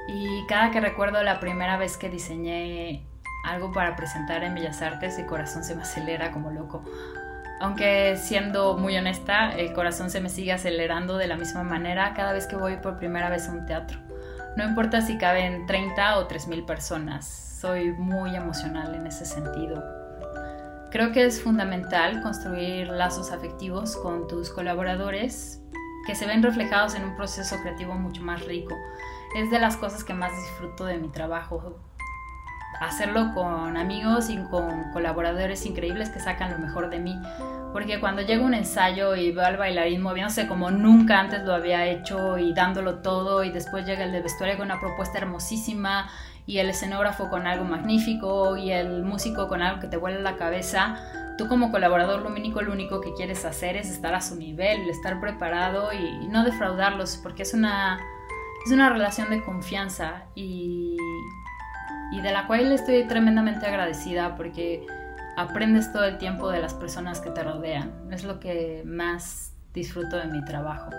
Y 0.07 0.47
cada 0.47 0.71
que 0.71 0.81
recuerdo 0.81 1.21
la 1.25 1.41
primera 1.41 1.77
vez 1.77 1.97
que 1.97 2.11
diseñé 2.11 3.09
algo 3.45 3.73
para 3.73 3.97
presentar 3.97 4.45
en 4.45 4.55
Bellas 4.55 4.81
Artes, 4.83 5.19
el 5.19 5.27
corazón 5.27 5.65
se 5.65 5.75
me 5.75 5.83
acelera 5.83 6.31
como 6.31 6.53
loco. 6.53 6.85
Aunque 7.61 8.17
siendo 8.17 8.77
muy 8.77 8.97
honesta, 8.97 9.53
el 9.53 9.73
corazón 9.73 10.11
se 10.11 10.21
me 10.21 10.29
sigue 10.29 10.53
acelerando 10.53 11.17
de 11.17 11.29
la 11.29 11.37
misma 11.37 11.63
manera 11.63 12.13
cada 12.15 12.33
vez 12.33 12.47
que 12.47 12.57
voy 12.57 12.77
por 12.77 12.97
primera 12.99 13.31
vez 13.31 13.49
a 13.49 13.53
un 13.53 13.67
teatro. 13.67 13.99
No 14.57 14.65
importa 14.65 15.01
si 15.01 15.19
caben 15.19 15.67
30 15.67 16.19
o 16.19 16.29
3.000 16.29 16.65
personas, 16.65 17.59
soy 17.61 17.93
muy 17.93 18.37
emocional 18.37 18.95
en 18.95 19.07
ese 19.07 19.25
sentido. 19.25 19.83
Creo 20.91 21.11
que 21.11 21.25
es 21.25 21.43
fundamental 21.43 22.23
construir 22.23 22.87
lazos 22.87 23.33
afectivos 23.33 23.97
con 23.97 24.29
tus 24.29 24.51
colaboradores 24.51 25.61
que 26.07 26.15
se 26.15 26.27
ven 26.27 26.43
reflejados 26.43 26.95
en 26.95 27.05
un 27.05 27.17
proceso 27.17 27.57
creativo 27.63 27.95
mucho 27.95 28.23
más 28.23 28.45
rico. 28.45 28.77
Es 29.35 29.51
de 29.51 29.59
las 29.59 29.77
cosas 29.77 30.05
que 30.05 30.15
más 30.15 30.31
disfruto 30.37 30.85
de 30.85 30.99
mi 30.99 31.09
trabajo. 31.09 31.81
Hacerlo 32.85 33.33
con 33.35 33.77
amigos 33.77 34.31
y 34.31 34.37
con 34.37 34.93
colaboradores 34.93 35.65
increíbles 35.67 36.11
que 36.11 36.21
sacan 36.21 36.53
lo 36.53 36.59
mejor 36.59 36.91
de 36.91 37.01
mí. 37.01 37.19
Porque 37.73 37.99
cuando 37.99 38.23
llego 38.23 38.45
a 38.45 38.47
un 38.47 38.55
ensayo 38.55 39.17
y 39.17 39.33
veo 39.33 39.45
al 39.45 39.57
bailarín 39.57 40.03
moviéndose 40.03 40.47
como 40.47 40.71
nunca 40.71 41.19
antes 41.19 41.43
lo 41.45 41.55
había 41.55 41.87
hecho 41.87 42.39
y 42.39 42.53
dándolo 42.53 42.97
todo 42.97 43.43
y 43.43 43.51
después 43.51 43.87
llega 43.87 44.05
el 44.05 44.13
de 44.13 44.21
vestuario 44.21 44.57
con 44.57 44.67
una 44.67 44.79
propuesta 44.79 45.19
hermosísima 45.19 46.09
y 46.47 46.59
el 46.59 46.69
escenógrafo 46.69 47.31
con 47.31 47.47
algo 47.47 47.65
magnífico 47.65 48.57
y 48.57 48.71
el 48.71 49.03
músico 49.03 49.49
con 49.49 49.63
algo 49.63 49.81
que 49.81 49.89
te 49.89 49.97
vuela 49.97 50.21
la 50.21 50.37
cabeza, 50.37 50.97
tú 51.39 51.49
como 51.49 51.73
colaborador 51.73 52.23
lumínico 52.23 52.63
lo 52.63 52.73
único 52.73 53.01
que 53.01 53.15
quieres 53.15 53.45
hacer 53.45 53.77
es 53.77 53.91
estar 53.91 54.15
a 54.15 54.21
su 54.21 54.37
nivel, 54.37 54.89
estar 54.89 55.21
preparado 55.21 55.91
y, 55.93 56.29
no 56.29 56.45
defraudarlos, 56.45 57.19
porque 57.23 57.43
es 57.43 57.55
una, 57.55 57.99
es 58.65 58.73
una 58.73 58.91
relación 58.91 59.31
de 59.31 59.43
confianza 59.43 60.25
y, 60.35 60.97
y 62.15 62.21
de 62.21 62.31
la 62.31 62.47
cual 62.47 62.71
estoy 62.71 63.09
tremendamente 63.09 63.67
agradecida 63.67 64.37
porque 64.37 64.87
aprendes 65.37 65.93
todo 65.93 66.05
el 66.05 66.17
tiempo 66.17 66.49
de 66.49 66.61
las 66.61 66.73
personas 66.73 67.21
que 67.21 67.31
te 67.31 67.43
rodean. 67.43 68.09
Es 68.13 68.23
lo 68.23 68.39
que 68.39 68.85
más 68.87 69.53
disfruto 69.73 70.17
de 70.17 70.27
mi 70.27 70.45
trabajo. 70.45 70.91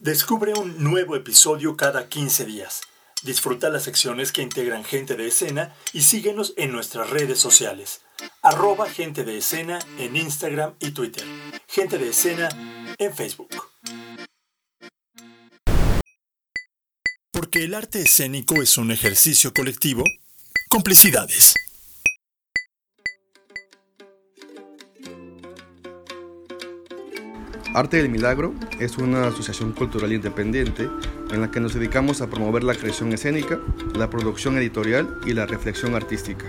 Descubre 0.00 0.54
un 0.54 0.82
nuevo 0.82 1.14
episodio 1.14 1.76
cada 1.76 2.08
15 2.08 2.46
días. 2.46 2.82
Disfruta 3.22 3.70
las 3.70 3.84
secciones 3.84 4.32
que 4.32 4.42
integran 4.42 4.82
gente 4.82 5.14
de 5.14 5.28
escena 5.28 5.72
y 5.92 6.02
síguenos 6.02 6.52
en 6.56 6.72
nuestras 6.72 7.10
redes 7.10 7.38
sociales. 7.38 8.03
Arroba 8.42 8.88
gente 8.88 9.24
de 9.24 9.38
escena 9.38 9.78
en 9.98 10.16
Instagram 10.16 10.74
y 10.80 10.90
Twitter. 10.90 11.24
Gente 11.66 11.98
de 11.98 12.10
escena 12.10 12.48
en 12.98 13.14
Facebook. 13.14 13.50
Porque 17.32 17.64
el 17.64 17.74
arte 17.74 18.02
escénico 18.02 18.62
es 18.62 18.78
un 18.78 18.90
ejercicio 18.90 19.52
colectivo, 19.52 20.04
complicidades. 20.68 21.54
Arte 27.74 27.96
del 27.96 28.08
Milagro 28.08 28.54
es 28.78 28.98
una 28.98 29.26
asociación 29.26 29.72
cultural 29.72 30.12
independiente 30.12 30.88
en 31.32 31.40
la 31.40 31.50
que 31.50 31.58
nos 31.58 31.74
dedicamos 31.74 32.20
a 32.20 32.28
promover 32.28 32.62
la 32.62 32.76
creación 32.76 33.12
escénica, 33.12 33.58
la 33.96 34.08
producción 34.08 34.56
editorial 34.56 35.18
y 35.26 35.32
la 35.32 35.44
reflexión 35.44 35.96
artística. 35.96 36.46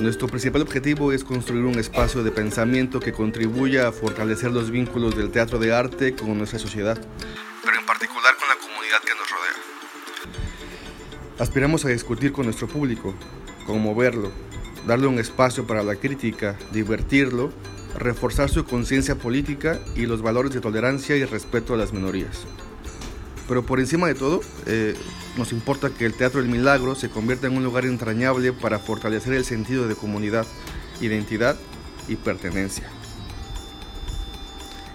Nuestro 0.00 0.28
principal 0.28 0.62
objetivo 0.62 1.12
es 1.12 1.24
construir 1.24 1.64
un 1.64 1.78
espacio 1.78 2.22
de 2.22 2.30
pensamiento 2.30 3.00
que 3.00 3.12
contribuya 3.12 3.88
a 3.88 3.92
fortalecer 3.92 4.50
los 4.50 4.70
vínculos 4.70 5.16
del 5.16 5.30
teatro 5.30 5.58
de 5.58 5.72
arte 5.72 6.14
con 6.14 6.36
nuestra 6.36 6.58
sociedad, 6.58 6.98
pero 7.64 7.78
en 7.78 7.86
particular 7.86 8.34
con 8.36 8.48
la 8.48 8.56
comunidad 8.56 9.00
que 9.00 9.14
nos 9.14 9.30
rodea. 9.30 9.54
Aspiramos 11.38 11.84
a 11.84 11.88
discutir 11.88 12.32
con 12.32 12.44
nuestro 12.44 12.68
público, 12.68 13.14
conmoverlo, 13.66 14.30
darle 14.86 15.06
un 15.06 15.18
espacio 15.18 15.66
para 15.66 15.82
la 15.82 15.96
crítica, 15.96 16.56
divertirlo 16.72 17.52
reforzar 17.98 18.50
su 18.50 18.64
conciencia 18.64 19.16
política 19.16 19.80
y 19.94 20.06
los 20.06 20.22
valores 20.22 20.52
de 20.52 20.60
tolerancia 20.60 21.16
y 21.16 21.24
respeto 21.24 21.74
a 21.74 21.76
las 21.76 21.92
minorías. 21.92 22.46
Pero 23.48 23.64
por 23.64 23.80
encima 23.80 24.08
de 24.08 24.14
todo, 24.14 24.40
eh, 24.66 24.94
nos 25.36 25.52
importa 25.52 25.90
que 25.90 26.04
el 26.04 26.14
Teatro 26.14 26.40
del 26.40 26.50
Milagro 26.50 26.94
se 26.94 27.10
convierta 27.10 27.46
en 27.46 27.56
un 27.56 27.64
lugar 27.64 27.84
entrañable 27.84 28.52
para 28.52 28.78
fortalecer 28.78 29.34
el 29.34 29.44
sentido 29.44 29.86
de 29.86 29.94
comunidad, 29.94 30.46
identidad 31.00 31.56
y 32.08 32.16
pertenencia. 32.16 32.88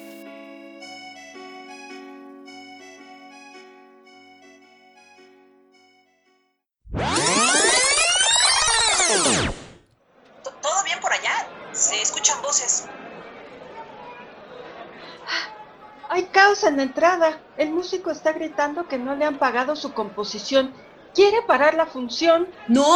Hay 16.15 16.27
caos 16.27 16.63
en 16.63 16.77
la 16.77 16.83
entrada. 16.83 17.39
El 17.57 17.71
músico 17.71 18.09
está 18.09 18.31
gritando 18.31 18.87
que 18.87 18.97
no 18.97 19.17
le 19.17 19.25
han 19.25 19.37
pagado 19.37 19.75
su 19.75 19.91
composición. 19.93 20.73
¿Quiere 21.13 21.41
parar 21.41 21.73
la 21.73 21.87
función? 21.87 22.47
¡No! 22.69 22.87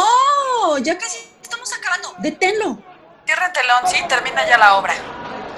Ya 0.78 0.96
casi 0.96 1.28
estamos 1.42 1.70
acabando. 1.70 2.14
¡Deténlo! 2.16 2.78
Cierren 3.26 3.52
telón, 3.52 3.86
sí, 3.88 4.02
termina 4.08 4.48
ya 4.48 4.56
la 4.56 4.78
obra. 4.78 4.94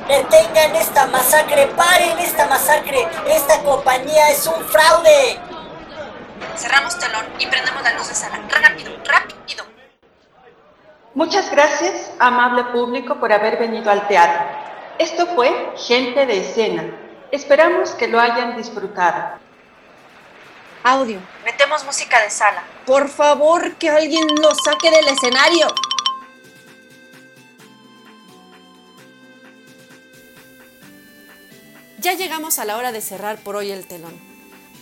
Detengan 0.08 0.74
esta 0.74 1.06
masacre, 1.06 1.68
paren 1.68 2.18
esta 2.18 2.48
masacre. 2.48 3.06
Esta 3.28 3.62
compañía 3.62 4.30
es 4.30 4.44
un 4.48 4.64
fraude. 4.64 5.38
Cerramos 6.56 6.98
telón 6.98 7.26
y 7.38 7.46
prendemos 7.46 7.80
la 7.84 7.92
luz 7.92 8.08
de 8.08 8.14
sala. 8.16 8.40
Rápido, 8.48 8.90
rápido. 9.04 9.64
Muchas 11.14 11.48
gracias, 11.48 12.10
amable 12.18 12.64
público, 12.72 13.20
por 13.20 13.32
haber 13.32 13.56
venido 13.56 13.88
al 13.88 14.08
teatro. 14.08 14.48
Esto 14.98 15.26
fue 15.28 15.74
Gente 15.76 16.26
de 16.26 16.40
Escena. 16.40 17.01
Esperamos 17.32 17.92
que 17.92 18.08
lo 18.08 18.20
hayan 18.20 18.58
disfrutado. 18.58 19.38
Audio. 20.84 21.18
Metemos 21.46 21.82
música 21.86 22.20
de 22.20 22.28
sala. 22.28 22.62
Por 22.84 23.08
favor, 23.08 23.74
que 23.76 23.88
alguien 23.88 24.26
lo 24.38 24.54
saque 24.54 24.90
del 24.90 25.08
escenario. 25.08 25.66
Ya 32.00 32.12
llegamos 32.12 32.58
a 32.58 32.66
la 32.66 32.76
hora 32.76 32.92
de 32.92 33.00
cerrar 33.00 33.38
por 33.38 33.56
hoy 33.56 33.70
el 33.70 33.86
telón. 33.86 34.12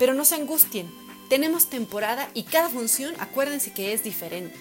Pero 0.00 0.12
no 0.14 0.24
se 0.24 0.34
angustien. 0.34 0.92
Tenemos 1.28 1.70
temporada 1.70 2.28
y 2.34 2.42
cada 2.42 2.68
función 2.68 3.14
acuérdense 3.20 3.72
que 3.72 3.92
es 3.92 4.02
diferente. 4.02 4.58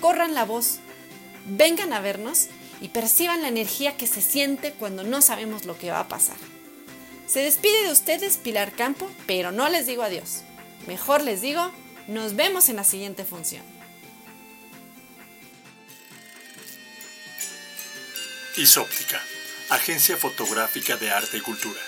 Corran 0.00 0.34
la 0.34 0.44
voz. 0.44 0.80
Vengan 1.46 1.92
a 1.92 2.00
vernos 2.00 2.48
y 2.80 2.88
perciban 2.88 3.42
la 3.42 3.48
energía 3.48 3.96
que 3.96 4.08
se 4.08 4.20
siente 4.20 4.72
cuando 4.72 5.04
no 5.04 5.22
sabemos 5.22 5.66
lo 5.66 5.78
que 5.78 5.92
va 5.92 6.00
a 6.00 6.08
pasar. 6.08 6.36
Se 7.32 7.40
despide 7.40 7.84
de 7.84 7.92
ustedes 7.92 8.36
Pilar 8.36 8.72
Campo, 8.72 9.10
pero 9.26 9.52
no 9.52 9.66
les 9.70 9.86
digo 9.86 10.02
adiós. 10.02 10.42
Mejor 10.86 11.22
les 11.22 11.40
digo, 11.40 11.72
nos 12.06 12.36
vemos 12.36 12.68
en 12.68 12.76
la 12.76 12.84
siguiente 12.84 13.24
función. 13.24 13.62
Isóptica, 18.58 19.18
Agencia 19.70 20.18
Fotográfica 20.18 20.98
de 20.98 21.10
Arte 21.10 21.38
y 21.38 21.40
Cultura. 21.40 21.80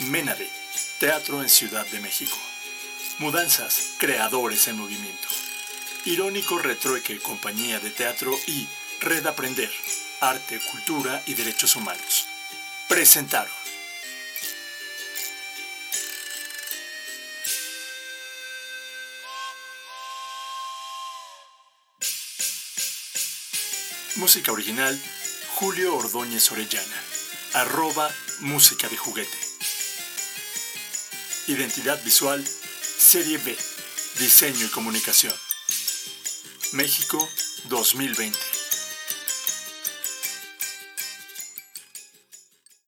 Menade, 0.00 0.50
Teatro 0.98 1.40
en 1.40 1.48
Ciudad 1.48 1.86
de 1.86 2.00
México. 2.00 2.36
Mudanzas, 3.20 3.92
Creadores 3.98 4.66
en 4.66 4.76
Movimiento. 4.76 5.28
Irónico 6.04 6.58
Retrueque, 6.58 7.20
Compañía 7.20 7.78
de 7.78 7.90
Teatro 7.90 8.36
y 8.48 8.66
Red 9.02 9.24
Aprender, 9.28 9.70
Arte, 10.18 10.58
Cultura 10.72 11.22
y 11.26 11.34
Derechos 11.34 11.76
Humanos. 11.76 12.26
Presentaron. 12.88 13.57
Música 24.18 24.50
original, 24.50 25.00
Julio 25.54 25.94
Ordóñez 25.94 26.50
Orellana. 26.50 27.02
Arroba 27.54 28.12
Música 28.40 28.88
de 28.88 28.96
Juguete. 28.96 29.38
Identidad 31.46 32.02
visual, 32.02 32.44
Serie 32.44 33.38
B. 33.38 33.56
Diseño 34.18 34.66
y 34.66 34.70
comunicación. 34.70 35.34
México 36.72 37.28
2020. 37.68 38.47